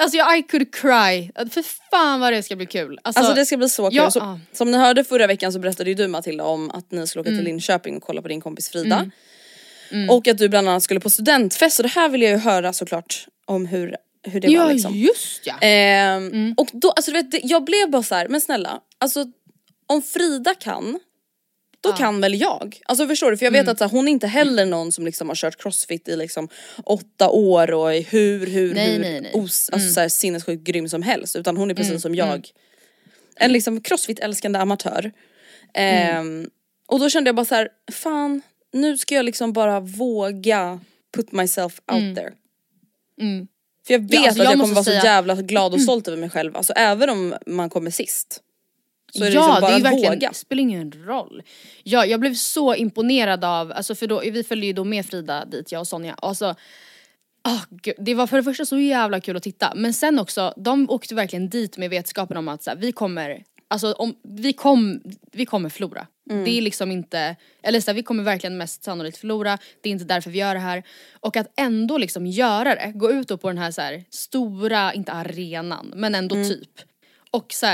[0.02, 1.32] alltså jag, I could cry.
[1.52, 3.00] För fan vad det ska bli kul.
[3.04, 3.96] Alltså, Alltså det ska bli så kul.
[3.96, 4.40] ja, så, ja.
[4.54, 7.30] Som ni hörde förra veckan så berättade ju du Matilda om att ni skulle åka
[7.30, 7.40] Mm.
[7.40, 9.12] till Linköping och kolla på din kompis Frida.
[10.10, 12.74] Och att du bland annat skulle på studentfest och det här vill jag ju höra
[12.74, 14.96] såklart om hur, hur det ja var liksom.
[14.96, 15.54] just ja.
[15.62, 19.26] Ehm, Och då, alltså du vet, jag blev bara så här, men snälla, alltså
[19.88, 21.00] om Frida kan,
[21.84, 22.80] då kan väl jag?
[22.86, 23.38] Alltså förstår du?
[23.38, 23.72] För jag vet Mm.
[23.72, 26.50] att så här, hon är inte heller någon som liksom har kört crossfit i liksom
[26.84, 29.24] åtta år och är hur, hur, Nej, hur nej, Mm.
[29.24, 29.32] nej.
[29.44, 31.36] Os, alltså, så här, sinnessjukt grym som helst.
[31.36, 32.50] Utan hon är precis som jag.
[33.36, 35.12] En liksom crossfit-älskande amatör.
[35.74, 36.18] Mm.
[36.18, 36.50] Ehm,
[36.88, 38.42] och då kände jag bara så här, fan
[38.74, 40.80] nu ska jag liksom bara våga
[41.16, 42.32] put myself out there.
[43.88, 44.24] För jag vet Mm.
[44.24, 45.12] alltså, att jag jag kommer vara så säga- Mm.
[45.14, 46.58] jävla glad och stolt över mig själv.
[46.58, 48.40] Alltså även om man kommer sist.
[49.18, 50.30] Så är det ja, liksom bara det är att verkligen, våga.
[50.30, 51.44] det spelar ingen roll.
[51.84, 55.46] Ja, jag blev så imponerad av, alltså för då, vi följde ju då med Frida
[55.46, 56.16] dit, jag och Sonja.
[56.18, 56.56] Alltså,
[57.70, 60.90] gud, det var för det första så jävla kul att titta, men sen också, de
[60.90, 65.02] åkte verkligen dit med vetskapen om att så här, vi kommer, alltså om, vi, kom,
[65.32, 66.08] vi kommer förlora.
[66.30, 66.44] Mm.
[66.46, 69.92] Det är liksom inte, eller så här, vi kommer verkligen mest sannolikt förlora, det är
[69.92, 70.84] inte därför vi gör det här.
[71.20, 74.94] Och att ändå liksom göra det, gå ut då på den här, så här stora,
[74.94, 76.48] inte arenan, men ändå Mm.
[76.50, 76.70] typ.
[77.32, 77.66] Och så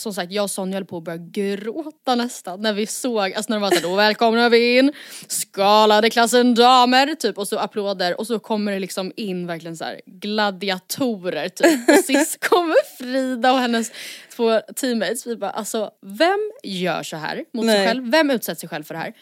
[0.00, 3.52] som sagt jag och Sonja höll på att börja gråta nästan när vi såg, alltså
[3.52, 4.92] när de var såhär då välkomnar vi in
[5.26, 9.84] skalade klassen damer typ och så applåder och så kommer det liksom in verkligen så
[9.84, 13.92] här gladiatorer typ och sist kommer Frida och hennes
[14.36, 17.76] två teammates vi bara alltså vem gör så här mot Nej.
[17.76, 19.12] sig själv, vem utsätter sig själv för det här?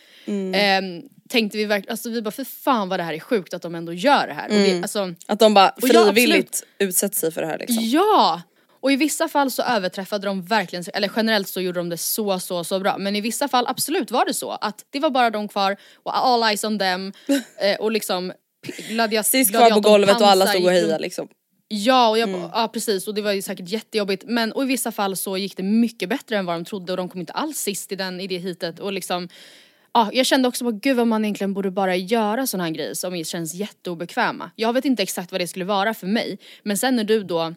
[0.54, 3.62] Ehm, tänkte vi verkligen, alltså vi bara för fan vad det här är sjukt att
[3.62, 7.16] de ändå gör det här och det, alltså Att de bara Och ja, frivilligt utsätter
[7.16, 7.78] sig för det här liksom.
[7.80, 8.42] Ja!
[8.80, 12.38] Och i vissa fall så överträffade de verkligen, eller generellt så gjorde de det så
[12.38, 12.98] så så bra.
[12.98, 16.16] Men i vissa fall absolut var det så att det var bara de kvar och
[16.26, 17.12] all eyes on them.
[17.60, 18.32] Eh, och liksom
[18.66, 21.28] p- gladia- Sist kvar på golvet och alla stod och hejade liksom.
[21.68, 22.40] Ja, och jag, Mm.
[22.52, 23.08] ja precis.
[23.08, 24.24] Och det var ju säkert jättejobbigt.
[24.26, 26.96] Men och i vissa fall så gick det mycket bättre än vad de trodde och
[26.96, 29.28] de kom inte alls sist i, den, i det hitet och liksom
[29.94, 32.94] Ja, jag kände också på gud vad man egentligen borde bara göra såna här grejer
[32.94, 34.50] som känns jätteobekväma.
[34.56, 36.38] Jag vet inte exakt vad det skulle vara för mig.
[36.62, 37.54] Men sen när du då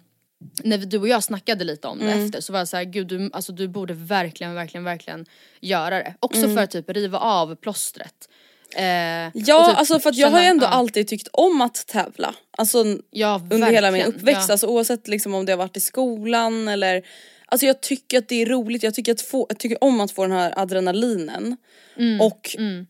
[0.63, 2.25] när du och jag snackade lite om det Mm.
[2.25, 5.25] efter så var jag såhär, gud du, alltså, du borde verkligen, verkligen, verkligen
[5.61, 6.15] göra det.
[6.19, 6.55] Också Mm.
[6.55, 8.29] för att typ riva av plåstret.
[8.75, 11.87] Eh, Ja typ alltså för att jag har ju ändå ja, alltid tyckt om att
[11.87, 12.35] tävla.
[12.57, 14.51] Alltså ja, under hela min uppväxt, ja.
[14.53, 17.03] alltså oavsett liksom om det har varit i skolan eller
[17.51, 20.11] Alltså jag tycker att det är roligt, jag tycker, att få, jag tycker om att
[20.11, 21.57] få den här adrenalinen.
[21.97, 22.87] Mm, Och mm.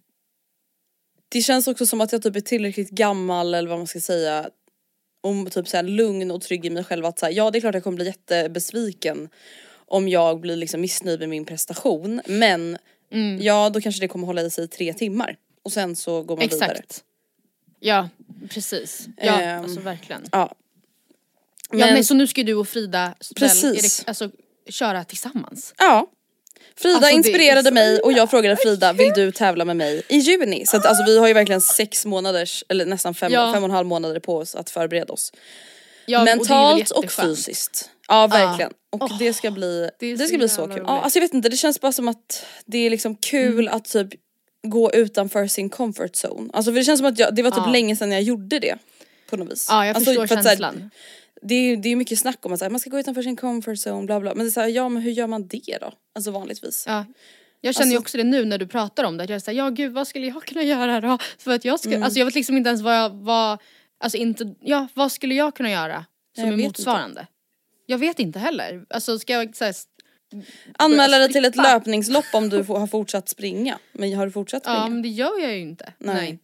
[1.30, 4.50] det känns också som att jag typ är tillräckligt gammal eller vad man ska säga
[5.22, 7.58] och typ så här lugn och trygg i mig själv att så här, ja det
[7.58, 9.30] är klart jag kommer bli jättebesviken
[9.86, 12.78] om jag blir liksom missnöjd med min prestation men
[13.12, 13.42] Mm.
[13.42, 16.38] ja då kanske det kommer hålla i sig i tre timmar och sen så går
[16.38, 16.72] man vidare.
[16.72, 17.04] Exakt.
[17.80, 18.10] Ja,
[18.50, 19.08] precis.
[19.18, 20.22] Ja, Ehm, alltså verkligen.
[20.32, 20.56] Ja.
[21.72, 23.84] ja, Men, så nu ska du och Frida Precis.
[24.00, 24.32] Erik, alltså,
[24.70, 25.74] köra tillsammans.
[25.78, 26.08] ja.
[26.78, 30.65] Frida Alltså, inspirerade mig och jag frågade Frida vill du tävla med mig i juni?
[30.65, 33.54] Så att alltså vi har ju verkligen sex månaders eller nästan fem, Ja.
[33.54, 35.34] fem och en halv månader på oss att förbereda oss.
[36.06, 37.28] Ja, och Mentalt och, jätteskönt.
[37.30, 37.89] fysiskt.
[38.08, 38.72] Ja verkligen.
[38.91, 40.65] Och Åh, det ska bli, det det ska bli så kul.
[40.65, 40.78] roligt.
[40.78, 40.93] Mm.
[40.95, 43.86] Ja, alltså jag vet inte, det känns bara som att det är liksom kul att
[43.86, 44.08] typ
[44.67, 46.50] gå utanför sin comfort zone.
[46.54, 47.72] Alltså för det känns som att jag, det var typ Ja.
[47.72, 48.76] länge sedan jag gjorde det.
[49.30, 49.67] På något vis.
[49.69, 50.89] Ja, jag alltså, förstår för att så här, känslan.
[51.41, 53.36] Det är ju det är mycket snack om att här, man ska gå utanför sin
[53.36, 54.36] comfort zone bla bla.
[54.36, 55.93] Men det är så här, ja men hur gör man det då?
[56.15, 56.84] Alltså vanligtvis.
[56.88, 57.06] Ja.
[57.62, 59.58] Jag känner ju Alltså- också det nu när du pratar om det, att jag såhär,
[59.58, 61.17] ja gud vad skulle jag kunna göra då?
[61.38, 62.04] För att jag ska, Mm.
[62.04, 63.60] alltså jag vet liksom inte ens vad jag, vad,
[63.97, 67.28] alltså inte, ja vad skulle jag kunna göra som Jag är motsvarande?
[67.86, 68.86] Jag vet inte heller.
[68.89, 69.75] Alltså ska jag såhär,
[70.78, 73.80] Anmäla dig till ett löpningslopp om du har fortsatt springa.
[73.91, 74.78] Men har du fortsatt springa?
[74.78, 75.93] ja men det gör jag ju inte.
[75.97, 76.15] Nej.
[76.15, 76.39] Nej.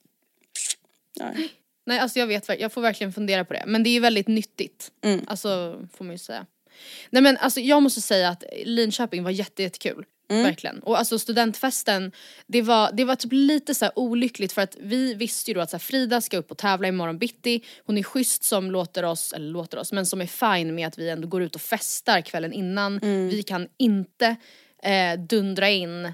[1.36, 1.50] Nej.
[1.86, 3.64] Nej alltså jag vet, jag får verkligen fundera på det.
[3.68, 4.92] Men det är ju väldigt nyttigt.
[5.04, 5.26] Mm.
[5.28, 6.46] Alltså får man ju säga.
[7.10, 10.06] Nej men alltså jag måste säga att Linköping var jätte, jättekul.
[10.30, 10.44] Mm.
[10.44, 10.80] Verkligen.
[10.80, 12.12] Och alltså studentfesten,
[12.48, 15.70] det var, det var typ lite så olyckligt för att vi visste ju då att
[15.70, 17.62] så Frida ska upp och tävla imorgon bitti.
[17.86, 20.26] Hon är schysst som låter oss, eller låter oss, men som är
[20.58, 23.00] fine med att vi ändå går ut och festar kvällen innan.
[23.00, 23.30] Mm.
[23.30, 24.36] Vi kan inte
[24.84, 26.12] eh, dundra in,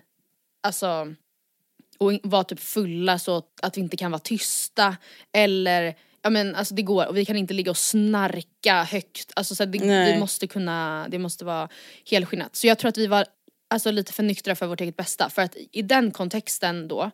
[0.64, 1.16] alltså
[2.02, 4.98] och vara typ fulla så att- vi inte kan vara tysta
[5.34, 9.56] eller Ja men alltså det går och vi kan inte ligga och snarka högt, alltså
[9.56, 11.70] så det, vi måste kunna, det måste vara
[12.12, 12.56] helskinnat.
[12.56, 13.26] Så jag tror att vi var
[13.70, 17.12] alltså lite för nyktra för vårt eget bästa för att i den kontexten då,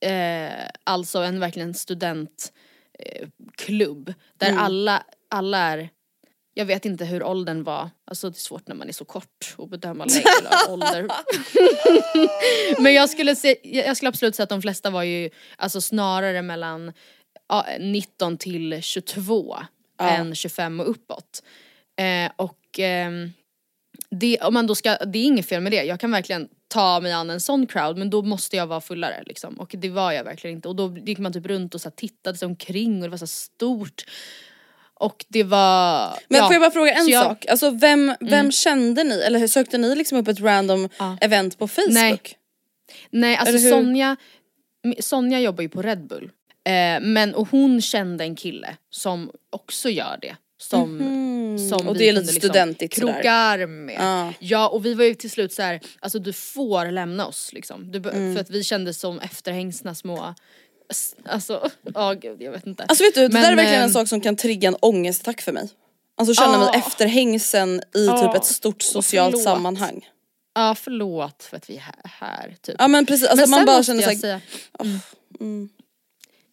[0.00, 0.50] eh,
[0.84, 4.58] alltså en verkligen studentklubb eh, där Mm.
[4.58, 5.88] alla, alla är
[6.58, 9.54] jag vet inte hur åldern var, alltså det är svårt när man är så kort
[9.58, 11.08] att bedöma längd eller ålder.
[12.82, 16.42] Men jag skulle, se, jag skulle absolut säga att de flesta var ju alltså snarare
[16.42, 16.92] mellan
[17.48, 19.56] ja, 19 till 22
[19.98, 20.08] Ja.
[20.08, 21.42] än 25 och uppåt.
[21.98, 23.32] Eh, och ehm,
[24.10, 27.00] det, om man då ska, det är inget fel med det, jag kan verkligen ta
[27.00, 29.54] mig an en sån crowd men då måste jag vara fullare liksom.
[29.60, 32.38] Och det var jag verkligen inte och då gick man typ runt och så tittade
[32.38, 34.04] sig omkring och det var så stort.
[35.00, 36.08] Och det var...
[36.28, 36.46] Men ja.
[36.46, 37.46] får jag bara fråga en jag- sak?
[37.46, 39.20] Alltså vem, vem kände ni?
[39.20, 41.18] Eller sökte ni liksom upp ett random Ja.
[41.20, 41.92] event på Facebook?
[41.94, 42.20] Nej.
[43.10, 43.58] Nej alltså?
[43.70, 44.16] Sonja,
[45.00, 46.30] Sonja jobbar ju på Red Bull.
[46.64, 50.36] Eh, men och hon kände en kille som också gör det.
[50.58, 51.58] Som, Mhm.
[51.68, 53.96] som Och vi det är lite liksom studentigt kroka arm med.
[53.98, 54.32] Ja.
[54.38, 57.92] Ja och vi var ju till slut så här, alltså du får lämna oss liksom.
[57.92, 58.34] Du, Mm.
[58.34, 60.34] För att vi kändes som efterhängsna små,
[61.24, 62.84] alltså, ja gud jag vet inte.
[62.84, 64.76] Alltså vet du, det Men, där är verkligen en ehm, sak som kan trigga en
[64.80, 65.68] ångestattack för mig.
[66.16, 70.08] Alltså känna mig efterhängsen i typ ett stort socialt sammanhang.
[70.54, 72.76] Ja förlåt för att vi är här, här typ.
[72.78, 74.40] Ja men precis, alltså Men man bara känner såhär, säga,
[75.40, 75.68] mm.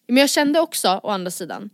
[0.08, 1.70] Men jag kände också å andra sidan,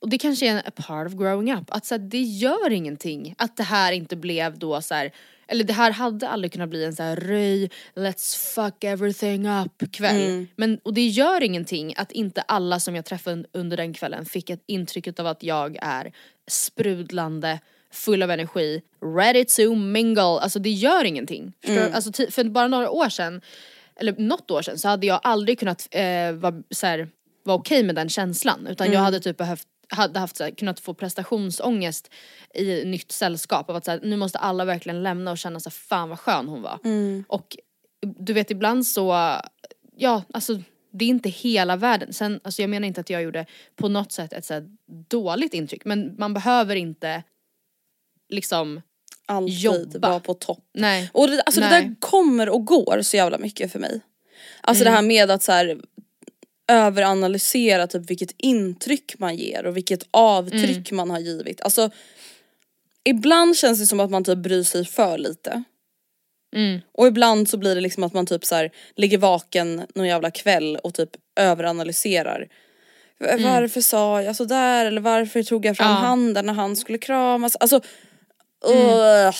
[0.00, 3.34] och det kanske är en part of growing up, att så här, det gör ingenting
[3.38, 5.12] att det här inte blev då så här,
[5.52, 9.92] eller det här hade aldrig kunnat bli en så här röj, let's fuck everything up
[9.92, 10.22] kväll.
[10.22, 10.48] Mm.
[10.56, 14.24] Men, och det gör ingenting att inte alla som jag träffade un- under den kvällen
[14.24, 16.12] fick ett intryck av att jag är
[16.50, 17.58] sprudlande,
[17.92, 18.82] full av energi,
[19.16, 20.22] ready to mingle.
[20.22, 21.52] Alltså det gör ingenting.
[21.64, 21.92] Mm.
[21.94, 23.40] Alltså, för bara några år sedan,
[23.96, 27.08] eller något år sedan så hade jag aldrig kunnat eh, vara så här,
[27.44, 28.94] vara okej med den känslan utan Mm.
[28.94, 32.10] jag hade typ behövt hade haft så här, kunnat få prestationsångest
[32.54, 35.68] i nytt sällskap av att så här, nu måste alla verkligen lämna och känna så
[35.68, 36.78] här, fan vad skön hon var.
[36.84, 37.24] Mm.
[37.28, 37.56] Och
[38.16, 39.36] du vet ibland så,
[39.96, 40.60] ja alltså
[40.92, 42.12] det är inte hela världen.
[42.12, 44.62] Sen, alltså jag menar inte att jag gjorde på något sätt ett så
[45.08, 47.22] dåligt intryck men man behöver inte
[48.28, 48.82] liksom,
[49.26, 50.08] alltid Jobba.
[50.08, 50.64] vara på topp.
[50.74, 51.10] nej.
[51.14, 51.84] Och det, alltså det Nej.
[51.84, 54.00] där kommer och går så jävla mycket för mig.
[54.60, 54.90] Alltså Mm.
[54.92, 55.80] det här med att så här,
[56.72, 60.96] överanalysera typ vilket intryck man ger och vilket avtryck Mm.
[60.96, 61.60] man har givit.
[61.60, 61.90] Alltså
[63.04, 65.62] ibland känns det som att man typ bryr sig för lite.
[66.56, 66.80] Mm.
[66.92, 70.30] Och ibland så blir det liksom att man typ så här ligger vaken någon jävla
[70.30, 72.48] kväll och typ överanalyserar.
[73.20, 76.02] V- Varför sa jag sådär eller varför tog jag fram Mm.
[76.02, 76.08] Ja.
[76.08, 77.56] handen när han skulle kramas?
[77.56, 77.80] Alltså,
[78.68, 79.32] mm.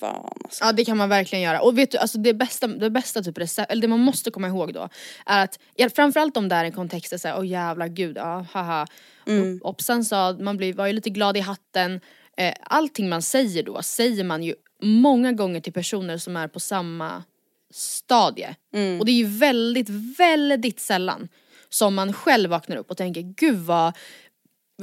[0.00, 0.64] Fan alltså.
[0.64, 1.60] Ja det kan man verkligen göra.
[1.60, 4.48] Och vet du, alltså det bästa, det bästa typ recept, eller det man måste komma
[4.48, 4.88] ihåg då
[5.26, 5.58] är att,
[5.94, 8.86] framförallt om det är en kontext där såhär, åh jävla gud, ja haha.
[9.26, 9.60] Mm.
[9.64, 12.00] Hoppsan sa, man blir, var ju lite glad i hatten.
[12.36, 16.60] Eh, allting man säger då säger man ju många gånger till personer som är på
[16.60, 17.24] samma
[17.70, 18.56] stadie.
[19.00, 21.28] Och det är ju väldigt, väldigt sällan
[21.68, 23.96] som man själv vaknar upp och tänker gud vad,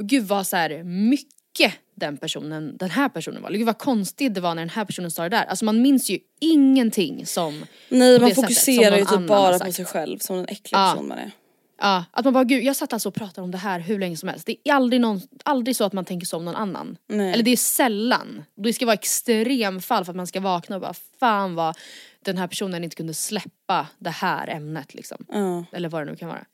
[0.00, 3.50] gud vad så här mycket den personen, den här personen var.
[3.50, 5.44] Gud vad konstigt det var när den här personen sa det där.
[5.44, 10.18] Alltså man minns ju ingenting som Nej man fokuserar ju typ bara på sig själv
[10.18, 10.92] som den äckliga Ja.
[10.92, 11.30] person man är.
[11.78, 14.16] Ja, att man bara gud jag satt alltså och pratade om det här hur länge
[14.16, 14.46] som helst.
[14.46, 16.96] Det är aldrig, någon, aldrig så att man tänker så om någon annan.
[17.08, 17.32] Nej.
[17.32, 18.44] Eller det är sällan.
[18.56, 21.76] Det ska vara extremfall för att man ska vakna och bara fan vad
[22.24, 25.26] den här personen inte kunde släppa det här ämnet liksom.
[25.28, 25.64] Ja.
[25.72, 26.44] Eller vad det nu kan vara.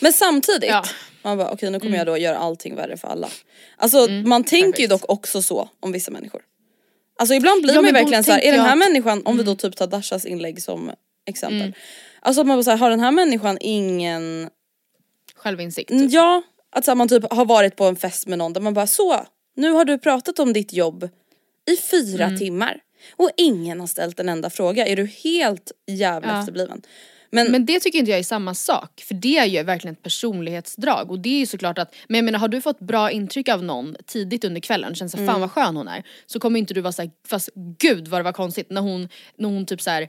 [0.00, 0.84] Men samtidigt, Ja.
[1.22, 1.98] man bara okej nu kommer Mm.
[1.98, 3.28] jag då göra allting värre för alla.
[3.76, 4.90] Alltså man tänker ju perfekt.
[4.90, 6.42] dock också så om vissa människor.
[7.18, 8.78] Alltså ibland blir Ja, man ju verkligen så här, är den här jag Mm.
[8.92, 10.90] människan, om vi då typ tar Dashas inlägg som
[11.26, 11.72] exempel.
[12.20, 14.50] Alltså att man bara så här, har den här människan ingen,
[15.34, 15.90] Självinsikt.
[15.90, 16.12] Mm, typ.
[16.14, 18.74] ja att så här, man typ har varit på en fest med någon där man
[18.74, 19.26] bara så,
[19.56, 21.08] nu har du pratat om ditt jobb
[21.70, 22.38] i fyra Mm.
[22.38, 22.80] timmar
[23.16, 26.40] och ingen har ställt en enda fråga, är du helt jävla Ja.
[26.40, 26.82] efterbliven?
[27.30, 30.02] Men, Men det tycker inte jag är samma sak, för det är ju verkligen ett
[30.02, 33.48] personlighetsdrag och det är ju såklart att, men jag menar har du fått bra intryck
[33.48, 35.32] av någon tidigt under kvällen, känns det Mm.
[35.32, 38.24] fan vad skön hon är, så kommer inte du vara såhär, fast gud vad det
[38.24, 40.08] var konstigt när hon, när hon typ såhär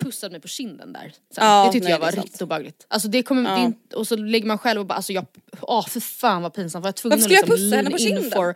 [0.00, 1.12] pussade mig på kinden där.
[1.36, 2.86] Ja, det tyckte nej, jag det var riktigt obehagligt.
[2.88, 5.26] Alltså det kommer, det är inte, och så lägger man själv och bara alltså jag,
[5.60, 7.98] åh för fan vad pinsamt, var jag tvungen Varför skulle jag att pussa henne på
[7.98, 8.30] in kinden?
[8.30, 8.54] for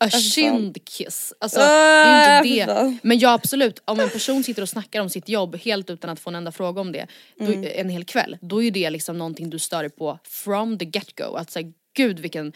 [0.00, 1.32] a kind kiss.
[1.40, 2.90] Alltså det är inte fan.
[2.90, 2.98] det.
[3.02, 6.20] Men ja absolut, om en person sitter och snackar om sitt jobb helt utan att
[6.20, 7.06] få en enda fråga om det
[7.38, 7.70] då, Mm.
[7.74, 11.16] en hel kväll, då är det liksom någonting du stör dig på from the get
[11.18, 11.34] go.
[11.36, 12.52] Att säga gud vilken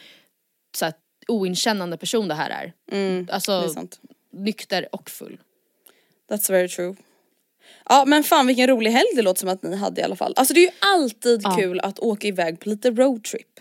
[0.77, 0.95] så här,
[1.29, 2.73] oinkännande person det här är.
[2.93, 4.01] mm, det är Alltså sant.
[4.33, 5.39] nykter och full.
[6.31, 6.97] That's very true.
[7.89, 10.33] Ja men fan vilken rolig helg det låter som att ni hade i alla fall.
[10.37, 11.57] Alltså det är ju alltid Ja.
[11.57, 13.61] kul att åka iväg på lite roadtrip.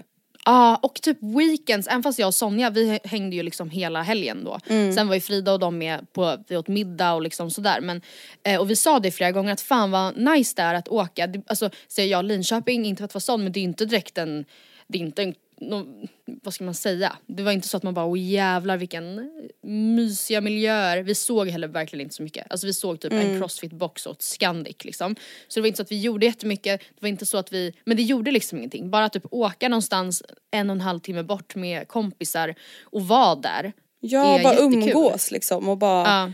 [0.51, 4.43] Ja och typ weekends, även fast jag och Sonja vi hängde ju liksom hela helgen
[4.43, 4.59] då.
[4.93, 8.01] Sen var ju Frida och de med på, vi åt middag och liksom sådär men
[8.43, 11.27] eh, och vi sa det flera gånger att fan vad nice det är att åka.
[11.27, 14.17] Det, alltså säger jag Linköping, inte för att vara sån men det är inte direkt
[14.17, 14.45] en,
[14.87, 16.07] det är inte en nå-
[16.43, 17.17] vad ska man säga?
[17.27, 19.31] Det var inte så att man bara åh jävlar vilken
[19.63, 20.97] mysiga miljöer.
[21.03, 22.47] Vi såg heller verkligen inte så mycket.
[22.49, 25.15] Alltså vi såg typ en crossfit-box och ett Scandic liksom.
[25.47, 27.73] Så det var inte så att vi gjorde jättemycket, det var inte så att vi,
[27.85, 28.89] men det gjorde liksom ingenting.
[28.91, 33.73] Bara typ åka någonstans en och en halv timme bort med kompisar och vara där.
[33.99, 34.73] Ja bara jättekul.
[34.89, 36.31] umgås liksom och bara, ja.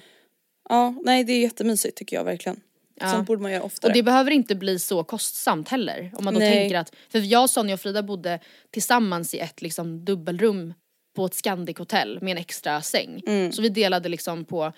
[0.70, 0.96] Ja.
[1.04, 2.62] nej det är jättemysigt tycker jag verkligen.
[3.00, 3.12] Ja.
[3.12, 3.90] Sånt borde man göra oftare.
[3.90, 6.12] Och det behöver inte bli så kostsamt heller.
[6.16, 6.54] Om man då Nej.
[6.54, 8.40] tänker att, för jag, Sonja och Frida bodde
[8.72, 10.74] tillsammans i ett liksom dubbelrum
[11.16, 13.22] på ett Scandic hotell med en extra säng.
[13.28, 13.52] Mm.
[13.52, 14.74] Så vi delade liksom på,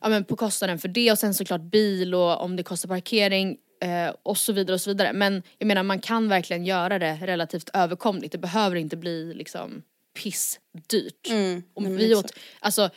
[0.00, 3.56] ja men på kostnaden för det och sen såklart bil och om det kostar parkering
[3.82, 5.12] eh, och så vidare och så vidare.
[5.12, 8.32] Men jag menar man kan verkligen göra det relativt överkomligt.
[8.32, 9.82] Det behöver inte bli liksom
[10.22, 11.30] pissdyrt.
[11.30, 12.90] Mm, Och vi åt, alltså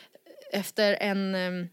[0.52, 1.68] efter en ehm,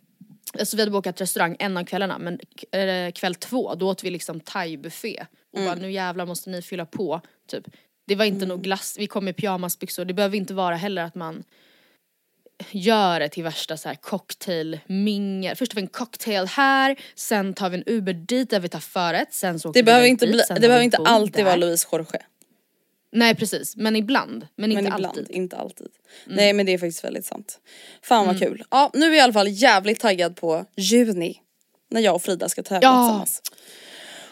[0.59, 2.39] Alltså vi hade bokat restaurang en av kvällarna men
[2.71, 5.25] eh, kväll två då åt vi liksom thai-buffé.
[5.53, 5.71] Och Mm.
[5.71, 7.63] bara nu jävlar måste ni fylla på typ.
[8.07, 10.05] Det var inte nog glass, vi kom i pyjamasbyxor.
[10.05, 11.43] Det behöver inte vara heller att man
[12.71, 15.55] gör det till värsta så här cocktailmingel.
[15.55, 18.79] Först har vi en cocktail här, sen tar vi en Uber dit där vi tar
[18.79, 20.97] förrätt, sen så åker det vi behöver iväg inte, dit, bli, det behöver vi inte
[20.97, 21.43] alltid där.
[21.43, 22.19] vara Louise Jorge.
[23.13, 24.47] Nej precis, men ibland.
[24.55, 25.25] Men inte Men ibland, alltid.
[25.29, 25.41] Mm.
[25.41, 25.87] inte alltid.
[26.25, 27.59] Nej men det är faktiskt väldigt sant.
[28.01, 28.63] Fan vad kul.
[28.71, 31.39] Ja nu är jag i alla fall jävligt taggad på juni.
[31.89, 33.05] När jag och Frida ska tävla Ja.
[33.07, 33.41] tillsammans.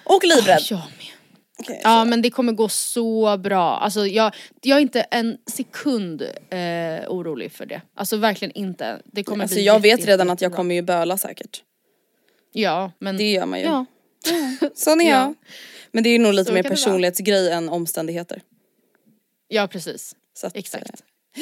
[0.03, 0.61] Och livrädd.
[0.71, 0.81] Med.
[1.59, 3.77] Okej, Ja men det kommer gå så bra.
[3.77, 6.59] Alltså jag, jag är inte en sekund eh,
[7.07, 7.81] orolig för det.
[7.95, 9.01] Alltså verkligen inte.
[9.05, 11.63] Det kommer Alltså bli jag vet redan att jag kommer ju böla säkert.
[12.53, 13.17] Ja men.
[13.17, 13.65] Det gör man ju.
[13.65, 13.85] Ja.
[14.75, 15.19] Sån är Ja.
[15.19, 15.33] jag.
[15.91, 18.41] Men det är ju nog lite Så mer personlighetsgrej än omständigheter.
[19.51, 20.15] Ja precis.
[20.43, 20.89] Att, Exakt.
[20.89, 21.41] eh,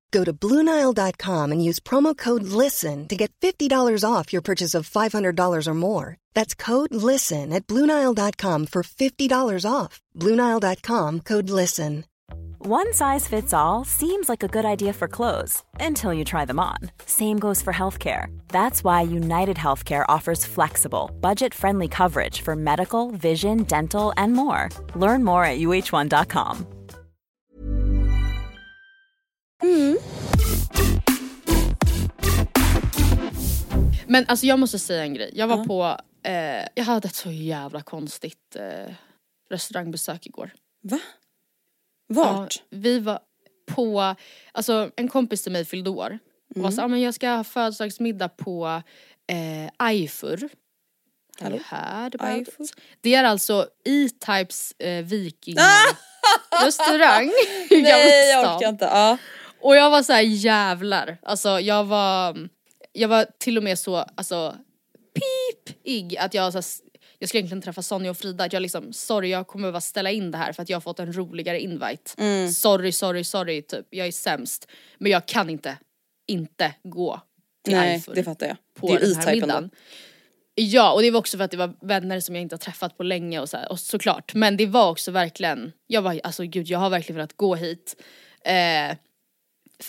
[0.11, 4.89] Go to BlueNile.com and use promo code LISTEN to get $50 off your purchase of
[4.89, 6.17] $500 or more.
[6.33, 10.01] That's code LISTEN at BlueNile.com for $50 off.
[10.17, 12.05] BlueNile.com code LISTEN.
[12.63, 16.59] One size fits all seems like a good idea for clothes until you try them
[16.59, 16.77] on.
[17.07, 18.27] Same goes for healthcare.
[18.49, 24.69] That's why United Healthcare offers flexible, budget friendly coverage for medical, vision, dental, and more.
[24.93, 26.80] Learn more at uh1.com.
[34.07, 35.31] Men alltså jag måste säga en grej.
[35.33, 38.93] Jag var på, eh, jag hade ett så jävla konstigt eh,
[39.49, 40.51] restaurangbesök igår.
[40.83, 40.99] Va?
[42.07, 42.55] Vart?
[42.69, 43.19] Ja, vi var
[43.67, 44.15] på,
[44.51, 46.19] alltså en kompis till mig fyllde år.
[46.49, 46.63] Och Mm.
[46.63, 48.81] var så, ah, men jag ska ha födelsedagsmiddag på
[49.27, 49.93] eh,
[52.37, 52.73] it?
[53.01, 55.55] Det är alltså E-Types eh, viking
[56.65, 57.31] restaurang
[57.69, 58.85] i Gamla Nej jag orkar inte.
[58.85, 59.17] Ja.
[59.61, 62.49] Och jag var så här jävlar, alltså jag var,
[62.91, 64.55] jag var till och med så, alltså
[65.13, 66.65] pipig att jag så här,
[67.19, 70.11] jag skulle egentligen träffa Sonja och Frida, att jag liksom sorry jag kommer behöva ställa
[70.11, 72.11] in det här för att jag har fått en roligare invite.
[72.17, 72.51] Mm.
[72.51, 74.67] Sorry, sorry, sorry typ, jag är sämst.
[74.97, 75.77] Men jag kan inte,
[76.27, 77.21] inte gå
[77.63, 78.57] till Nej Eifur det fattar jag.
[78.73, 79.69] på det är den här middagen.
[80.55, 82.97] Ja och det var också för att det var vänner som jag inte har träffat
[82.97, 84.33] på länge och så här, och såklart.
[84.33, 87.95] Men det var också verkligen, jag var alltså gud jag har verkligen velat gå hit.
[88.45, 88.97] Eh,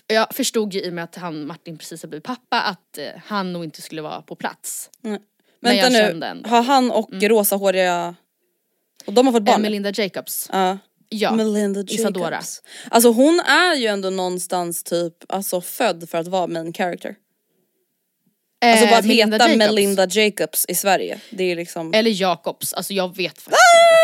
[0.07, 3.07] jag förstod ju i och med att han Martin precis har blivit pappa att eh,
[3.27, 4.91] han nog inte skulle vara på plats.
[5.01, 5.19] Men
[5.61, 6.49] Vänta jag nu, ändå.
[6.49, 8.15] har han och rosahåriga,
[9.07, 9.63] och de har fått Eh, barn?
[9.63, 10.49] Melinda Jacobs.
[10.53, 10.79] Ja.
[11.09, 11.95] Ja, Melinda Jacobs.
[11.95, 12.43] Isadora.
[12.91, 17.15] Alltså hon är ju ändå någonstans typ alltså född för att vara main character.
[18.65, 19.59] Alltså Eh, bara att Melinda heta Jacobs.
[19.59, 21.21] Melinda Jacobs i Sverige.
[21.31, 21.95] Det är liksom...
[21.95, 23.61] Eller Jacobs, alltså jag vet faktiskt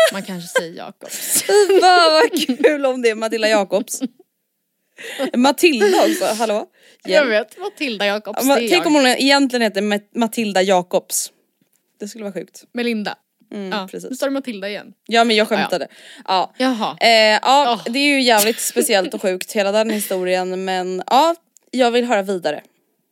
[0.09, 0.13] inte.
[0.13, 1.43] Man kanske säger Jacobs.
[1.81, 4.01] Vad vad kul om det är Matilda Jacobs.
[5.37, 6.65] Matilda också, hallå?
[7.03, 11.31] jag vet, Matilda Jacobs, Ma- det är Tänk om hon egentligen heter Ma- Matilda Jacobs.
[11.99, 12.63] Det skulle vara sjukt.
[12.73, 13.15] Melinda.
[13.51, 14.09] Mm, ja, precis.
[14.09, 14.93] nu står det Matilda igen.
[15.07, 15.87] Ja men jag skämtade.
[16.27, 16.53] Ja.
[16.57, 16.97] Jaha.
[17.01, 17.09] Eh,
[17.41, 17.93] ja, Åh.
[17.93, 21.35] det är ju jävligt speciellt och sjukt hela den historien men ja,
[21.71, 22.61] jag vill höra vidare.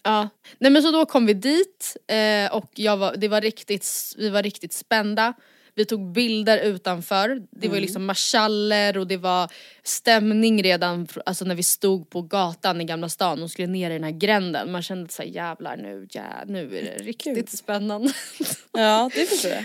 [0.04, 4.30] Ja, nej men så då kom vi dit eh, och var, det var riktigt, vi
[4.30, 5.34] var riktigt spända.
[5.78, 9.52] Vi tog bilder utanför, det var ju liksom marschaller och det var
[9.84, 13.94] stämning redan alltså när vi stod på gatan i Gamla stan och skulle ner i
[13.94, 14.72] den här gränden.
[14.72, 18.14] Man kände såhär jävlar nu, ja, nu är det riktigt spännande.
[18.72, 19.64] Ja det förstår jag.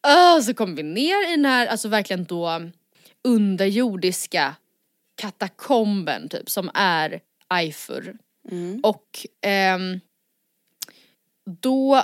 [0.00, 2.70] Ah, så kom vi ner i den här, alltså verkligen då
[3.24, 4.54] underjordiska
[5.14, 7.20] katakomben typ som är
[7.54, 8.16] Eifur.
[8.82, 10.00] Och ehm,
[11.60, 12.02] då,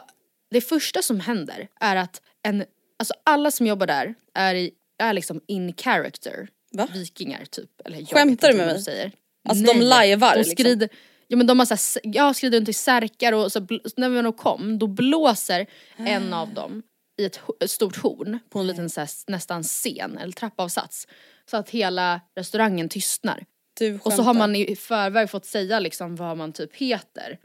[0.50, 2.64] det första som händer är att en,
[2.98, 6.48] alltså alla som jobbar där är, är liksom in character.
[6.72, 6.88] Va?
[6.94, 7.70] Vikingar typ.
[7.84, 8.82] Eller jag Skämtar du med mig?
[8.82, 9.12] Säger.
[9.48, 10.52] Alltså, de lajvar, De liksom?
[10.52, 10.88] skrider,
[11.28, 13.60] ja men de har såhär, jag skrider runt i särkar och så
[13.96, 16.40] när vi nog kom då blåser en Ah.
[16.40, 16.82] av dem
[17.20, 21.06] i ett, stort horn på en liten så här, nästan scen eller trappavsats.
[21.50, 23.44] Så att hela restaurangen tystnar.
[23.78, 27.38] Du Och så har man i förväg fått säga liksom vad man typ heter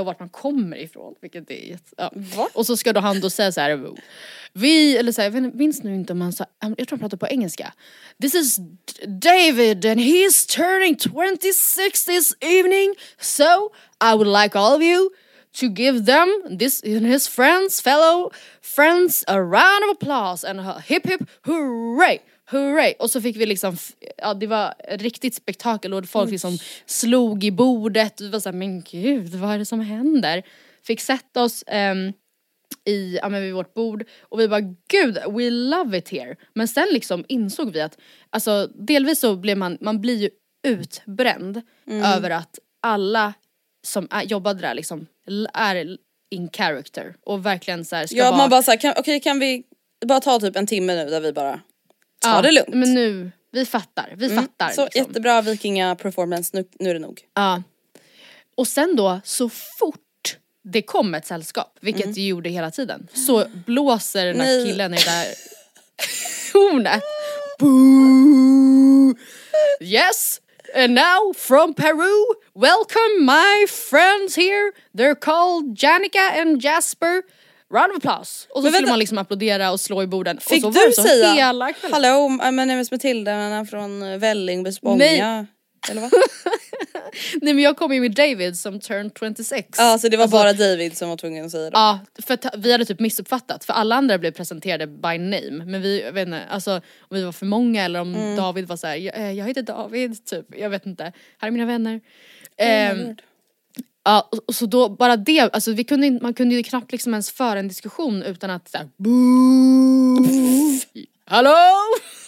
[0.00, 1.14] och vart man kommer ifrån.
[1.20, 2.48] Vilket är jätte, ja.
[2.52, 3.94] Och så ska då han då säga så här.
[4.52, 7.20] Vi, eller så här, jag minns nu inte om han sa, jag tror han pratade
[7.20, 7.72] på engelska.
[8.20, 8.58] This is
[9.06, 12.94] David and he's turning 26 this evening.
[13.20, 15.10] So I would like all of you
[15.60, 18.30] to give them, this and his friends, fellow
[18.62, 22.20] friends, a round of applause and a hip hip hooray
[22.50, 22.94] hurray!
[22.98, 23.76] Och så fick vi liksom,
[24.16, 28.20] ja det var riktigt spektakel och folk liksom slog i bordet.
[28.20, 30.42] Vi var såhär, men gud vad är det som händer?
[30.86, 32.12] Fick sätta oss ehm,
[32.84, 36.36] i, ja men vid vårt bord och vi bara gud we love it here.
[36.54, 37.98] Men sen liksom insåg vi att,
[38.30, 40.30] alltså delvis så blev man, man blir ju
[40.66, 43.34] utbränd över att alla
[43.86, 45.06] som är, jobbade där liksom
[45.52, 45.96] är
[46.30, 49.62] in character och verkligen så här ska Ja vara man bara såhär, okej kan vi
[50.06, 51.60] bara ta typ en timme nu där vi bara
[52.18, 52.68] tar Ja, det lugnt.
[52.74, 54.70] Men nu, vi fattar, vi Mm, fattar.
[54.70, 55.02] Så liksom.
[55.02, 57.20] jättebra vikinga performance, nu, nu är det nog.
[57.34, 57.62] Ja.
[58.54, 60.00] Och sen då, så fort
[60.64, 62.14] det kom ett sällskap, vilket Mm.
[62.14, 65.26] det gjorde hela tiden, så blåser den här killen i det där
[66.52, 67.02] hornet.
[67.58, 69.14] Boo!
[69.80, 70.40] Yes!
[70.74, 74.72] And now from Peru, welcome my friends here.
[74.92, 77.22] They're called Janica and Jasper.
[77.74, 78.46] Round of applause.
[78.50, 78.92] Och så Men skulle vänta.
[78.92, 80.38] man liksom applådera och slå i borden.
[80.40, 81.94] Fick och så var du det så säga hela kvällen.
[82.04, 84.96] hallå, my name is Matilda från Vällingby, Spånga.
[84.96, 85.46] Nej.
[85.90, 86.10] Eller vad?
[87.42, 89.68] Nej men jag kom ju med David som turned 26.
[89.78, 91.76] Ja så det var Alltså, bara David som var tvungen att säga det.
[91.76, 96.02] Ja, för vi hade typ missuppfattat för alla andra blev presenterade by name men vi,
[96.02, 98.36] jag vet inte, alltså om vi var för många eller om Mm.
[98.36, 101.66] David var såhär, jag, eh, jag heter David typ, jag vet inte, här är mina
[101.66, 102.00] vänner.
[102.58, 103.16] Ehm,
[104.06, 107.14] ja, och, och så då bara det, alltså vi kunde, man kunde ju knappt liksom
[107.14, 108.88] ens föra en diskussion utan att såhär
[111.30, 111.56] hallå!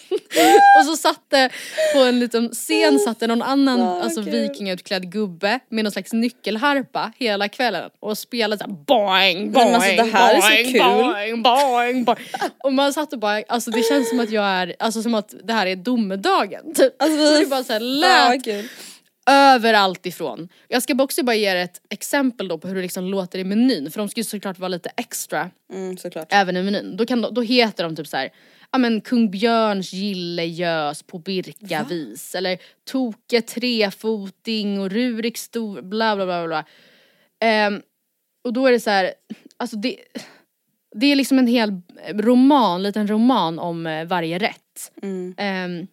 [0.81, 1.51] och så satt det
[1.95, 4.33] på en liten scen satt det någon annan alltså kul.
[4.33, 9.91] vikingautklädd gubbe med någon slags nyckelharpa hela kvällen och spelade såhär boing, boing, men alltså,
[9.91, 10.83] det här är så boing, kul.
[10.83, 12.27] boing, boing, boing.
[12.65, 15.35] Och man satt och bara, alltså det känns som att jag är, alltså som att
[15.45, 17.03] det här är domedagen typ.
[17.03, 18.69] Alltså, Så det bara såhär lät kul.
[19.29, 20.49] Överallt ifrån.
[20.69, 23.45] Jag ska också bara ge er ett exempel då på hur det liksom låter i
[23.45, 25.97] menyn för de ska ju såklart vara lite extra Mm,
[26.29, 26.97] även i menyn.
[26.97, 28.31] Då, kan, då heter de typ så här.
[28.71, 32.59] Ja men kung Björns gillegös på Birkavis eller
[32.91, 36.65] Toke trefoting och Rurik stor bla bla bla bla.
[37.41, 37.83] Ehm,
[38.45, 39.13] och då är det så här,
[39.57, 39.97] alltså det,
[40.95, 41.81] det är liksom en hel
[42.15, 44.93] roman, liten roman om eh, varje rätt.
[45.03, 45.35] Mm.
[45.39, 45.87] Ehm,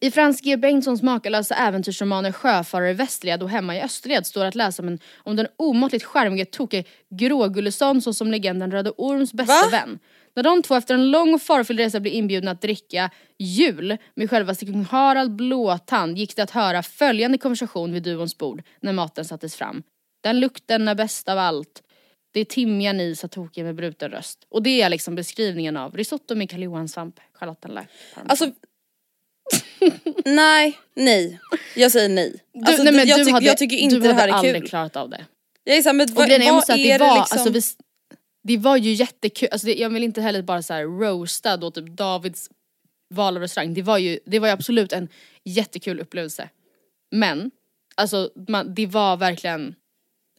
[0.00, 4.54] I Frans G Bengtssons makalösa äventyrsromaner Sjöfarare i Västerled och Hemma i Österled står att
[4.54, 9.70] läsa om, en, om den omåttligt charmige Toke Grågullesson såsom legenden Röde Orms bästa Va?
[9.70, 9.98] vän.
[10.34, 14.30] När de två efter en lång och farofylld resa blev inbjudna att dricka jul med
[14.30, 19.24] självaste kung Harald Blåtand gick det att höra följande konversation vid duons bord när maten
[19.24, 19.82] sattes fram.
[20.20, 21.82] Den lukten är bäst av allt.
[22.32, 24.46] Det är timjan i, sa Toke med bruten röst.
[24.48, 28.30] Och det är liksom beskrivningen av risotto med Karl Johan-svamp, charlottenlök, parmesan.
[28.30, 28.50] Alltså
[30.24, 31.40] Nej, nej.
[31.76, 32.42] Jag säger nej.
[32.54, 34.32] Du, Alltså, nej men jag, du tyck- hade, jag tycker inte du det här hade
[34.32, 34.68] är aldrig kul.
[34.68, 35.26] klarat av det.
[35.64, 37.38] Jag är såhär, men vad, grejen jag vad måste säga är det var, liksom?
[37.38, 37.60] alltså, vi,
[38.42, 41.70] det var ju jättekul, alltså det, jag vill inte heller bara så här roasta då
[41.70, 42.50] typ Davids
[43.14, 43.74] val av restaurang.
[43.74, 45.08] Det var ju, det var ju absolut en
[45.44, 46.48] jättekul upplevelse.
[47.10, 47.50] Men,
[47.94, 49.74] alltså man, det var verkligen,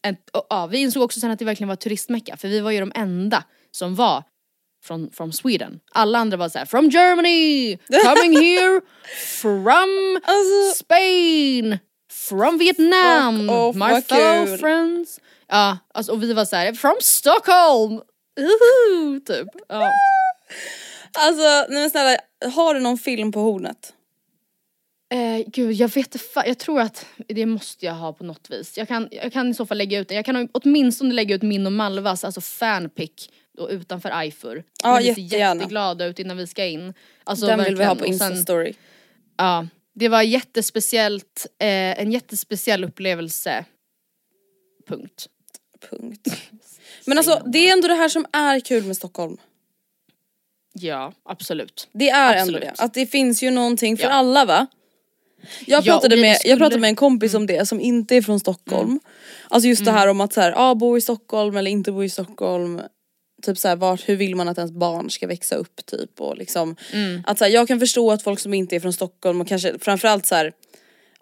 [0.02, 2.72] en, och, ja, vi insåg också sen att det verkligen var turistmecka för vi var
[2.72, 4.24] ju de enda som var
[4.84, 5.80] från from Sweden.
[5.92, 8.82] Alla andra var så här: from Germany, coming here
[9.42, 11.80] from Alltså, Spain,
[12.12, 15.20] from Vietnam, off, my fellow friends.
[15.48, 18.02] Ja, alltså, och vi var så här: from Stockholm!
[18.40, 19.48] Uhu, typ.
[19.68, 19.92] Ja.
[21.20, 22.18] alltså nej men snälla,
[22.56, 23.94] har du någon film på Hornet?
[25.14, 28.78] Eh, gud jag vet inte jag tror att det måste jag ha på något vis.
[28.78, 30.16] Jag kan, jag kan i så fall lägga ut det.
[30.16, 34.64] Jag kan åtminstone lägga ut min och Malvas, alltså fanpic då utanför Eifur.
[34.84, 35.62] Ja, vi ser jättegärna.
[35.62, 36.94] jätteglada ut innan vi ska in.
[37.24, 38.22] Alltså, Den vill vi ha på verkligen.
[38.32, 38.74] Och Insta-story.
[39.38, 41.68] Ja, det var jättespeciellt, eh,
[42.02, 43.66] en jättespeciell upplevelse.
[44.88, 45.28] Punkt.
[45.90, 46.28] Punkt.
[47.06, 49.38] Men alltså det är ändå det här som är kul med Stockholm.
[50.74, 51.88] Ja, absolut.
[51.94, 52.62] Det är ändå Absolut.
[52.78, 52.84] det.
[52.84, 54.10] Att det finns ju någonting för Ja.
[54.10, 54.68] alla va?
[55.66, 57.80] Jag Ja, pratade, och vi med, skulle- jag pratade med en kompis om det som
[57.80, 59.00] inte är från Stockholm.
[59.50, 62.04] Alltså just det här om att så här, ah, bo i Stockholm eller inte bo
[62.04, 62.82] i Stockholm.
[63.42, 66.38] Typ så här, vart, hur vill man att ens barn ska växa upp typ och
[66.38, 66.76] liksom.
[67.26, 69.80] Att så här, jag kan förstå att folk som inte är från Stockholm och kanske
[69.80, 70.54] framförallt så här,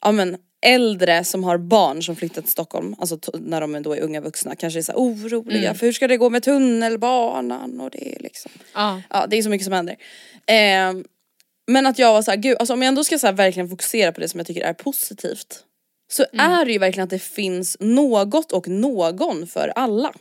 [0.02, 4.02] ja men äldre som har barn som flyttat till Stockholm, alltså när de då är
[4.02, 8.16] unga vuxna kanske är så oroliga för hur ska det gå med tunnelbanan och det
[8.16, 8.52] är liksom.
[8.74, 9.02] Ja.
[9.10, 9.96] Ja det är så mycket som händer.
[10.46, 11.04] Eh,
[11.68, 14.22] men att jag var såhär, gud alltså om jag ändå ska så verkligen fokusera på
[14.22, 15.64] det som jag tycker är positivt.
[16.12, 16.52] Så Mm.
[16.52, 20.14] är det ju verkligen att det finns något och någon för alla.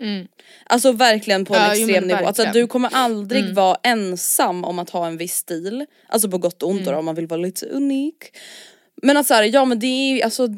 [0.00, 0.26] Mm.
[0.66, 2.26] Alltså verkligen på en Ja, jo, extrem men nivå.
[2.28, 3.54] Alltså du kommer aldrig Mm.
[3.54, 5.86] vara ensam om att ha en viss stil.
[6.08, 6.92] Alltså på gott och ont Mm.
[6.92, 8.24] då, om man vill vara lite unik.
[9.02, 10.48] Men att såhär, ja men det är alltså,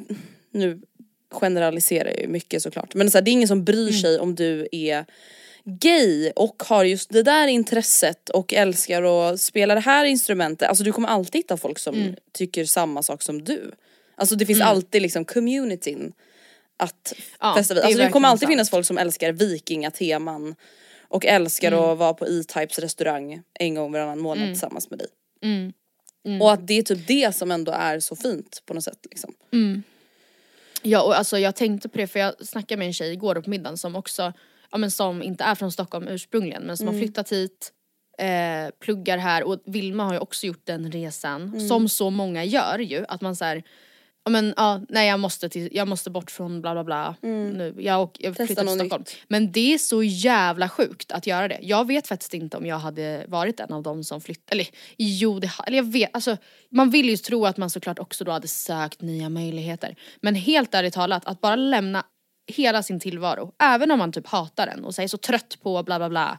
[0.53, 0.80] nu
[1.30, 2.95] generaliserar jag ju mycket såklart.
[2.95, 4.01] Men så här, det är ingen som bryr Mm.
[4.01, 5.05] sig om du är
[5.64, 10.84] gay och har just det där intresset och älskar att spela det här instrumentet, alltså
[10.84, 12.14] du kommer alltid hitta folk som Mm.
[12.32, 13.70] tycker samma sak som du.
[14.16, 16.12] Alltså det finns alltid liksom communityn
[16.78, 17.82] att Ja, festa vid.
[17.82, 18.50] det Alltså det kommer verkligen alltid sant.
[18.52, 20.54] finnas folk som älskar vikingateman
[21.08, 21.84] och älskar Mm.
[21.84, 25.08] att vara på E-Types restaurang en gång varannan månad tillsammans med dig.
[25.42, 26.42] Mm.
[26.42, 29.34] Och att det är typ det som ändå är så fint på något sätt liksom.
[30.82, 33.50] Ja och alltså jag tänkte på det för jag snackade med en tjej igår på
[33.50, 34.32] middagen som också,
[34.70, 36.94] ja men som inte är från Stockholm ursprungligen men som Mm.
[37.00, 37.72] har flyttat hit,
[38.18, 41.68] eh, pluggar här och Vilma har ju också gjort den resan Mm.
[41.68, 43.62] som så många gör ju att man såhär Ja
[44.28, 47.74] men ja, nej jag måste, till, jag måste bort från bla bla bla nu.
[47.78, 49.02] Jag, och, jag flyttar till Stockholm.
[49.02, 49.16] nytt.
[49.28, 51.58] Men det är så jävla sjukt att göra det.
[51.62, 54.66] Jag vet faktiskt inte om jag hade varit en av dem som flyttade, eller
[54.96, 56.36] jo det eller jag vet, alltså
[56.70, 59.96] man vill ju tro att man såklart också då hade sökt nya möjligheter.
[60.20, 62.04] Men helt ärligt talat, att bara lämna
[62.46, 65.98] hela sin tillvaro, även om man typ hatar den och säger så trött på bla
[65.98, 66.38] bla bla.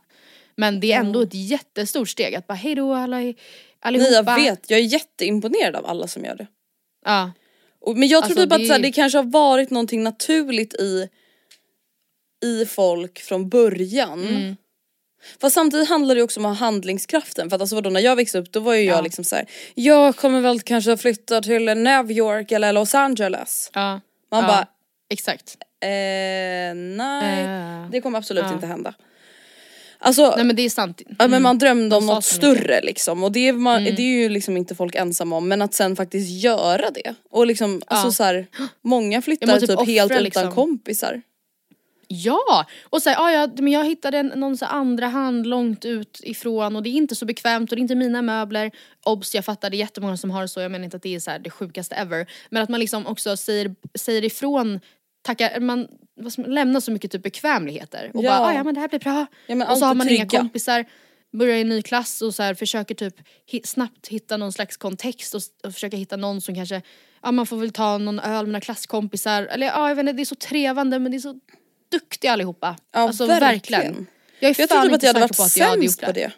[0.55, 3.17] Men det är ändå ett jättestort steg att bara hejdå alla
[3.79, 4.35] allihopa.
[4.35, 6.47] Nej jag vet, jag är jätteimponerad av alla som gör det.
[7.05, 7.31] Ja.
[7.81, 10.03] Och, men jag tror Alltså, typ att det- så här, det kanske har varit någonting
[10.03, 11.09] naturligt i,
[12.45, 14.27] i folk från början.
[14.27, 14.55] Mm.
[15.41, 18.15] Fast samtidigt handlar det också om att ha handlingskraften för att alltså vadå när jag
[18.15, 18.95] växte upp då var ju Ja.
[18.95, 19.45] jag liksom så här.
[19.75, 23.71] jag kommer väl kanske flytta till New York eller Los Angeles.
[23.73, 24.01] ja.
[24.31, 24.47] Man ja.
[24.47, 24.67] bara
[25.09, 25.57] Exakt.
[25.81, 25.89] eh,
[26.75, 28.93] nej Eh, det kommer absolut inte hända.
[30.01, 31.01] Alltså Nej men det är sant.
[31.19, 33.95] Ja men man drömde om något större liksom och det är, man, Mm.
[33.95, 37.15] det är ju liksom inte folk ensamma om men att sen faktiskt göra det.
[37.29, 38.11] Och liksom alltså Ja.
[38.11, 38.47] så här,
[38.81, 40.51] många flyttar typ, typ helt offra, utan liksom.
[40.51, 41.21] kompisar.
[42.07, 42.65] Ja!
[42.83, 46.75] Och här, ah, ja, men jag hittade en, någon så andra hand långt ut ifrån
[46.75, 48.71] och det är inte så bekvämt och det är inte mina möbler.
[49.05, 51.15] Obs, jag fattar det är jättemånga som har det så, jag menar inte att det
[51.15, 52.25] är så det sjukaste ever.
[52.49, 54.79] Men att man liksom också säger, säger ifrån,
[55.21, 55.87] tackar, man,
[56.37, 58.11] lämnar så mycket typ bekvämligheter.
[58.13, 58.29] Och Ja.
[58.29, 59.25] bara, ah, ja men det här blir bra.
[59.47, 60.39] Ja, men och så har man inga trygga.
[60.39, 60.85] kompisar,
[61.31, 63.15] börjar i en ny klass och så här, försöker typ
[63.45, 66.81] hi, snabbt hitta någon slags kontext och, och försöka hitta någon som kanske,
[67.23, 69.43] ja man får väl ta någon öl med några klasskompisar.
[69.43, 71.39] Eller ja, jag vet inte, det är så trevande men det är så
[71.91, 72.75] duktiga allihopa.
[72.93, 73.81] Ja alltså verkligen.
[73.81, 74.07] verkligen.
[74.39, 75.91] Jag är Jag fan typ att inte jag hade varit på att jag hade gjort
[75.91, 76.31] sämst på det.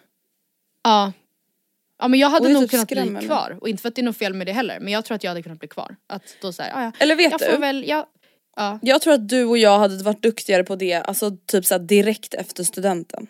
[0.83, 1.11] Ja.
[1.99, 4.01] Ja men jag hade det nog typ kunnat bli kvar och inte för att det
[4.01, 5.95] är något fel med det heller men jag tror att jag hade kunnat bli kvar.
[6.07, 6.91] Att då säga, ja ja.
[6.99, 7.45] Eller vet Jag du?
[7.45, 8.05] får väl, jag,
[8.55, 8.79] ja.
[8.81, 12.33] Jag tror att du och jag hade varit duktigare på det alltså typ såhär direkt
[12.33, 13.27] efter studenten.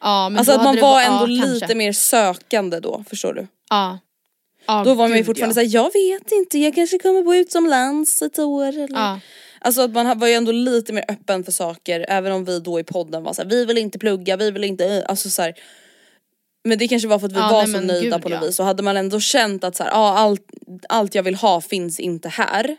[0.00, 1.74] ja men Alltså att man var va- ändå ja, lite kanske.
[1.74, 3.46] mer sökande då, förstår du?
[3.70, 3.98] Ja.
[4.66, 5.68] ja Då var man ju fortfarande ja.
[5.70, 9.20] såhär, jag vet inte, jag kanske kommer bo utomlands ett år eller Ja.
[9.60, 12.80] Alltså att man var ju ändå lite mer öppen för saker även om vi då
[12.80, 15.54] i podden var såhär, vi vill inte plugga, vi vill inte, alltså så här.
[16.64, 18.40] Men det kanske var för att vi Ja, var nej, så nöjda gud, på något
[18.42, 18.46] ja.
[18.46, 20.42] vis och hade man ändå känt att så här, ja, allt,
[20.88, 22.76] allt jag vill ha finns inte här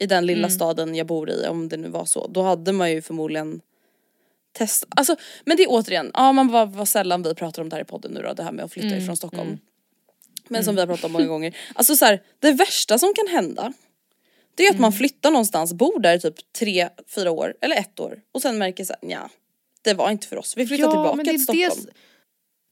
[0.00, 0.50] i den lilla Mm.
[0.50, 2.26] staden jag bor i om det nu var så.
[2.26, 3.60] Då hade man ju förmodligen
[4.52, 4.88] testat.
[4.96, 7.82] Alltså men det är återigen, ja man var, var sällan vi pratar om det här
[7.82, 9.58] i podden nu då, det här med att flytta Mm, ifrån Stockholm.
[10.48, 11.56] Men som vi har pratat om många gånger.
[11.74, 13.72] Alltså så här, det värsta som kan hända
[14.54, 14.82] det är att Mm.
[14.82, 18.84] man flyttar någonstans, bor där typ tre, fyra år eller ett år och sen märker
[18.84, 19.30] såhär, ja
[19.82, 20.54] det var inte för oss.
[20.56, 21.84] Vi flyttar tillbaka det är till Stockholm.
[21.84, 21.92] Det,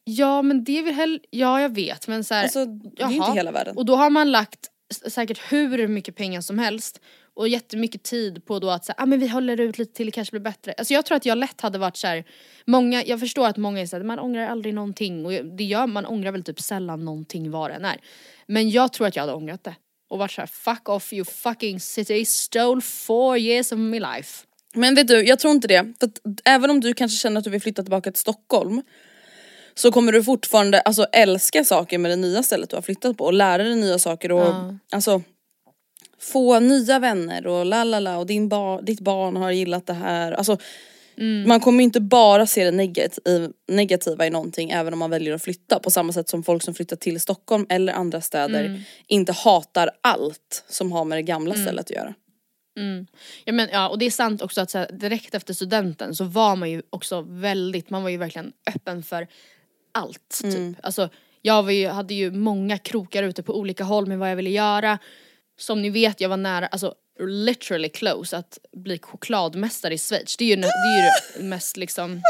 [0.04, 3.10] ja men det är väl heller, ja jag vet men så här, Alltså det är
[3.10, 3.12] jaha.
[3.12, 3.76] inte hela världen.
[3.76, 7.00] Och då har man lagt säkert hur mycket pengar som helst
[7.34, 10.12] och jättemycket tid på då att säga, ah, men vi håller ut lite till det
[10.12, 10.74] kanske blir bättre.
[10.78, 12.24] Alltså jag tror att jag lätt hade varit så här,
[12.66, 16.06] många, jag förstår att många är såhär, man ångrar aldrig någonting och det gör man
[16.06, 18.00] ångrar väl typ sällan någonting vad det än är.
[18.46, 19.74] Men jag tror att jag hade ångrat det
[20.08, 24.46] och varit såhär, fuck off you fucking city stole four years of my life.
[24.74, 25.92] Men vet du, jag tror inte det.
[26.00, 28.82] För att även om du kanske känner att du vill flytta tillbaka till Stockholm
[29.80, 33.24] så kommer du fortfarande alltså, älska saker med det nya stället du har flyttat på
[33.24, 34.74] och lära dig nya saker och Ja.
[34.92, 35.22] alltså
[36.20, 39.92] få nya vänner och la la la och din bar, ditt barn har gillat det
[39.94, 40.32] här.
[40.32, 40.56] Alltså,
[41.16, 41.48] Mm.
[41.48, 45.34] Man kommer ju inte bara se det negativ, negativa i någonting även om man väljer
[45.34, 48.80] att flytta på samma sätt som folk som flyttar till Stockholm eller andra städer Mm.
[49.06, 52.14] inte hatar allt som har med det gamla stället att göra.
[53.44, 56.24] Ja, men, ja och det är sant också att så här, direkt efter studenten så
[56.24, 59.26] var man ju också väldigt, man var ju verkligen öppen för
[59.92, 60.76] allt typ.
[60.82, 61.08] Alltså
[61.42, 64.50] jag var ju, hade ju många krokar ute på olika håll med vad jag ville
[64.50, 64.98] göra.
[65.58, 70.36] Som ni vet jag var nära, alltså literally close att bli chokladmästare i Schweiz.
[70.36, 72.22] Det är ju, det, är ju det mest liksom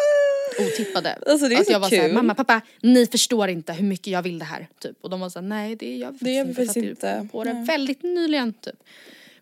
[0.59, 1.19] otippade.
[1.27, 2.15] Alltså, det är att så jag var såhär, kul.
[2.15, 4.69] mamma pappa ni förstår inte hur mycket jag vill det här.
[4.81, 4.97] Typ.
[5.03, 6.67] Och de var såhär, nej det gör vi faktiskt Det gör vi inte.
[6.67, 7.29] faktiskt inte.
[7.33, 7.65] på det Nej.
[7.65, 8.77] väldigt nyligen typ.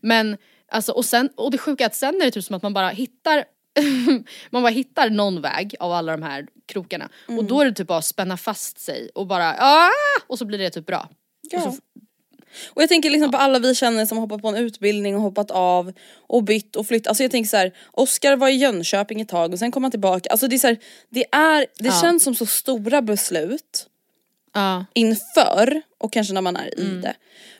[0.01, 0.37] Men
[0.69, 2.75] alltså och sen, och det sjuka är att sen är det typ som att man
[2.75, 3.45] bara hittar
[4.51, 7.47] man bara hittar någon väg av alla de här krokarna och Mm.
[7.47, 9.91] då är det typ bara att spänna fast sig och bara ah!
[10.27, 11.09] och så blir det typ bra.
[11.51, 11.67] Ja.
[11.67, 11.81] Och så,
[12.75, 15.51] Och jag tänker liksom på alla vi känner som hoppat på en utbildning och hoppat
[15.51, 15.93] av
[16.27, 17.07] och bytt och flyttat.
[17.09, 19.91] Alltså jag tänker så här, Oskar var i Jönköping ett tag och sen kom han
[19.91, 20.31] tillbaka.
[20.31, 20.77] Alltså det är så här,
[21.11, 22.01] det är, det Ja.
[22.03, 23.87] känns som så stora beslut
[24.55, 24.85] Ja.
[24.95, 26.99] inför och kanske när man är Mm.
[26.99, 27.15] i det.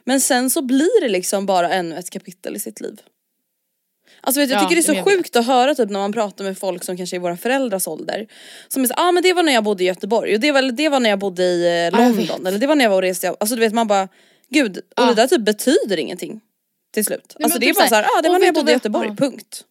[0.05, 3.01] Men sen så blir det liksom bara ännu ett kapitel i sitt liv.
[4.29, 6.45] Alltså vet, jag Ja, tycker det är så sjukt att höra typ när man pratar
[6.45, 8.27] med folk som kanske är våra föräldrars ålder.
[8.69, 10.63] Som är så, ah, men det var när jag bodde i Göteborg och det var,
[10.63, 13.03] det var när jag bodde i eh, London eller det var när jag var och
[13.03, 13.29] reste.
[13.41, 14.09] Alltså du vet man bara,
[14.51, 16.41] gud och det där typ betyder ingenting.
[16.95, 17.35] Till slut.
[17.39, 18.71] men alltså det är typ bara så här, såhär, ah, det var när jag bodde
[18.71, 19.65] i Göteborg, punkt.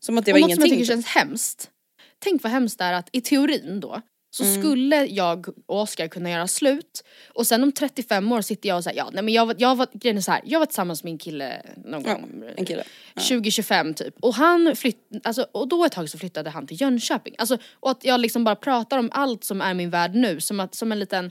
[0.00, 0.86] Som att det och var något som jag ingenting.
[0.86, 1.70] tycker känns hemskt.
[2.18, 4.02] Tänk vad hemskt det är att i teorin då
[4.34, 4.60] så Mm.
[4.62, 7.04] skulle jag och Oskar kunna göra slut
[7.34, 9.76] och sen om 35 år sitter jag och säger ja nej men jag var, jag
[9.76, 12.64] var, grejen är så här, jag var tillsammans med min kille någon Ja, gång en
[12.66, 12.84] kille.
[13.28, 17.34] 2025 typ och han flytt, alltså, och då ett tag så flyttade han till Jönköping.
[17.38, 20.60] Alltså, och att jag liksom bara pratar om allt som är min värld nu som,
[20.60, 21.30] att, som en liten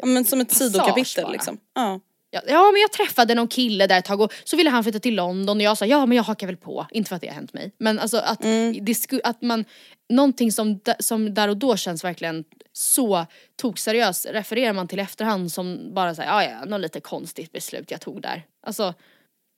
[0.00, 1.32] Ja, men som ett sidokapitel bara.
[1.32, 1.58] liksom.
[1.74, 2.00] Ja.
[2.30, 4.98] Ja, ja men jag träffade någon kille där ett tag och så ville han flytta
[4.98, 6.86] till London och jag sa ja men jag hakar väl på.
[6.90, 7.72] Inte för att det har hänt mig.
[7.78, 8.40] Men alltså att,
[8.82, 9.64] det sku, att man,
[10.08, 13.26] någonting som, som där och då känns verkligen så
[13.56, 18.00] tokseriöst refererar man till efterhand som bara säger ja ja, något lite konstigt beslut jag
[18.00, 18.42] tog där.
[18.66, 18.94] Alltså,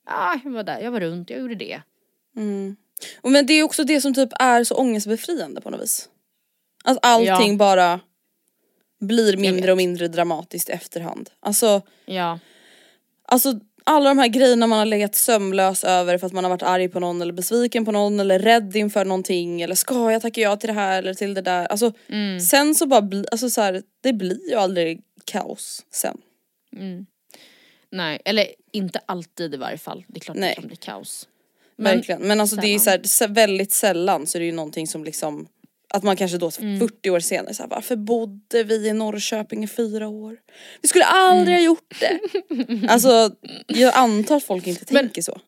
[0.09, 1.81] ja jag var där, jag var runt, jag gjorde det.
[3.21, 6.09] Och Men det är också det som typ är så ångestbefriande på något vis.
[6.83, 7.57] Att allting Ja.
[7.57, 7.99] bara
[8.99, 11.29] blir mindre och mindre dramatiskt i efterhand.
[11.39, 12.39] Alltså, Ja.
[13.25, 16.63] Alltså alla de här grejerna man har legat sömnlös över för att man har varit
[16.63, 20.41] arg på någon eller besviken på någon eller rädd inför någonting eller ska jag tacka
[20.41, 21.65] ja till det här eller till det där.
[21.65, 22.39] Alltså Mm.
[22.39, 26.17] sen så bara bli, alltså så här, det blir ju aldrig kaos sen.
[27.91, 30.05] Nej, eller inte alltid i varje fall.
[30.07, 30.49] Det är klart Nej.
[30.49, 31.27] det kan bli kaos.
[31.75, 32.21] Men- Verkligen.
[32.21, 35.47] Men alltså det är så här, väldigt sällan så är det ju någonting som liksom
[35.93, 36.79] att man kanske då Mm.
[36.79, 40.37] 40 år senare så här, varför bodde vi i Norrköping i fyra år?
[40.81, 41.59] Vi skulle aldrig Mm.
[41.59, 42.87] ha gjort det.
[42.89, 43.31] alltså
[43.67, 45.39] jag antar att folk inte tänker så.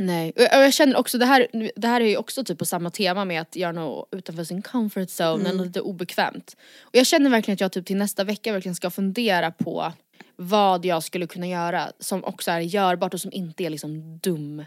[0.00, 2.90] Nej, och jag känner också det här, det här är ju också typ på samma
[2.90, 6.56] tema med att göra något utanför sin comfort zone, eller lite obekvämt.
[6.80, 9.92] Och jag känner verkligen att jag typ till nästa vecka verkligen ska fundera på
[10.36, 14.64] vad jag skulle kunna göra som också är görbart och som inte är liksom dum,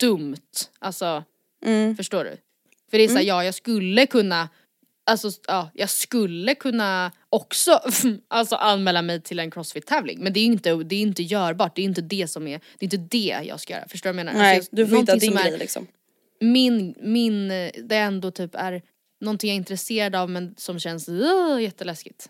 [0.00, 0.36] dumt.
[0.78, 1.24] Alltså,
[1.96, 2.36] förstår du?
[2.90, 4.48] För det är såhär, ja jag skulle kunna
[5.10, 7.80] Alltså ja, jag skulle kunna också
[8.28, 11.76] alltså, anmäla mig till en crossfit-tävling men det är ju inte, det är inte görbart,
[11.76, 14.16] det är inte det som är, det är inte det jag ska göra, förstår du
[14.16, 14.38] vad jag menar?
[14.38, 15.86] Nej Alltså, du får hitta din grej liksom.
[16.40, 17.48] Min, min,
[17.84, 18.82] det ändå typ är
[19.20, 22.28] någonting jag är intresserad av men som känns uh, jätteläskigt.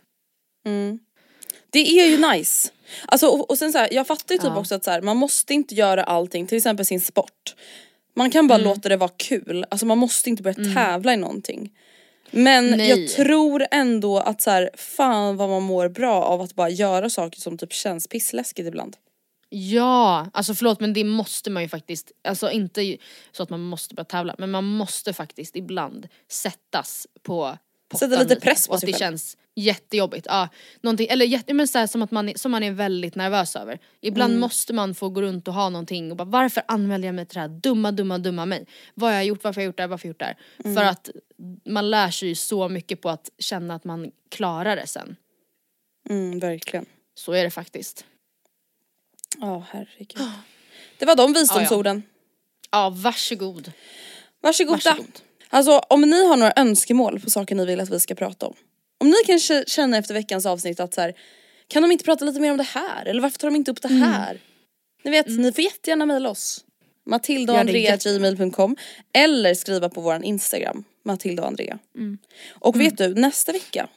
[1.71, 2.71] Det är ju nice.
[3.07, 4.59] Alltså och, och sen så här, jag fattar ju typ Ja.
[4.59, 7.55] också att så här, man måste inte göra allting, till exempel sin sport.
[8.17, 8.65] Man kan bara Mm.
[8.69, 11.73] låta det vara kul, alltså man måste inte börja tävla i någonting.
[12.31, 12.89] Men Nej.
[12.89, 17.11] jag tror ändå att så här, fan vad man mår bra av att bara göra
[17.11, 18.97] saker som typ känns pissläskigt ibland.
[19.49, 22.97] Ja, alltså förlåt men det måste man ju faktiskt, alltså inte
[23.33, 27.59] så att man måste börja tävla men man måste faktiskt ibland sättas på
[27.99, 28.99] Sätta lite press på och att sig det själv.
[28.99, 30.27] känns jättejobbigt.
[30.31, 30.49] Ja,
[30.81, 33.57] någonting, eller jätte, men så här, som att man, är- som man är väldigt nervös
[33.57, 33.79] över.
[34.01, 34.41] Ibland Mm.
[34.41, 37.35] måste man få gå runt och ha någonting och bara varför anmälde jag mig till
[37.35, 38.67] det här dumma dumma dumma mig?
[38.95, 40.25] Vad har jag gjort, varför har jag gjort det här, varför har jag gjort det
[40.25, 40.37] här?
[40.65, 40.77] Mm.
[40.77, 41.11] För att
[41.67, 45.17] man lär sig ju så mycket på att känna att man klarar det sen.
[46.11, 46.87] Mm, verkligen.
[47.15, 48.05] Så är det faktiskt.
[49.41, 50.17] Ja herregud.
[50.99, 52.03] Det var de visdomsorden.
[52.71, 53.73] Ja varsågod.
[54.41, 54.73] Varsågoda.
[54.85, 55.21] Varsågod.
[55.49, 58.55] Alltså om ni har några önskemål på saker ni vill att vi ska prata om.
[58.99, 61.15] Om ni kanske känner efter veckans avsnitt att så här,
[61.69, 63.07] kan de inte prata lite mer om det här?
[63.07, 64.41] Eller varför tar de inte upp det här?
[65.05, 66.65] Ni vet, ni får jättegärna mejla oss.
[67.07, 68.77] Matilda och Andrea gmail.com
[69.13, 71.79] eller skriva på våran Instagram, Matilda och Andrea.
[72.51, 73.89] Och vet du, nästa vecka,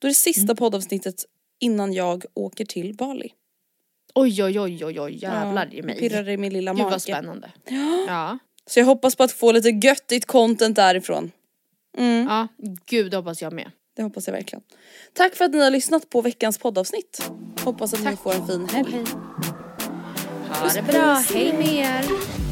[0.00, 1.24] då är det sista poddavsnittet
[1.60, 3.32] innan jag åker till Bali.
[4.14, 5.98] Oj oj oj oj oj jävlar i mig.
[5.98, 6.90] Pirrar i min lilla Gud mage.
[6.90, 7.50] vad spännande.
[8.08, 8.38] Ja.
[8.70, 11.32] Så jag hoppas på att få lite göttigt content därifrån.
[12.28, 12.48] ja,
[12.86, 13.70] gud det hoppas jag med.
[13.96, 14.62] Det hoppas jag verkligen.
[15.12, 17.30] Tack för att ni har lyssnat på veckans poddavsnitt.
[17.64, 18.92] Hoppas att ni får en fin helg.
[18.92, 19.04] Hej.
[20.48, 22.51] Ha det bra, hej med er.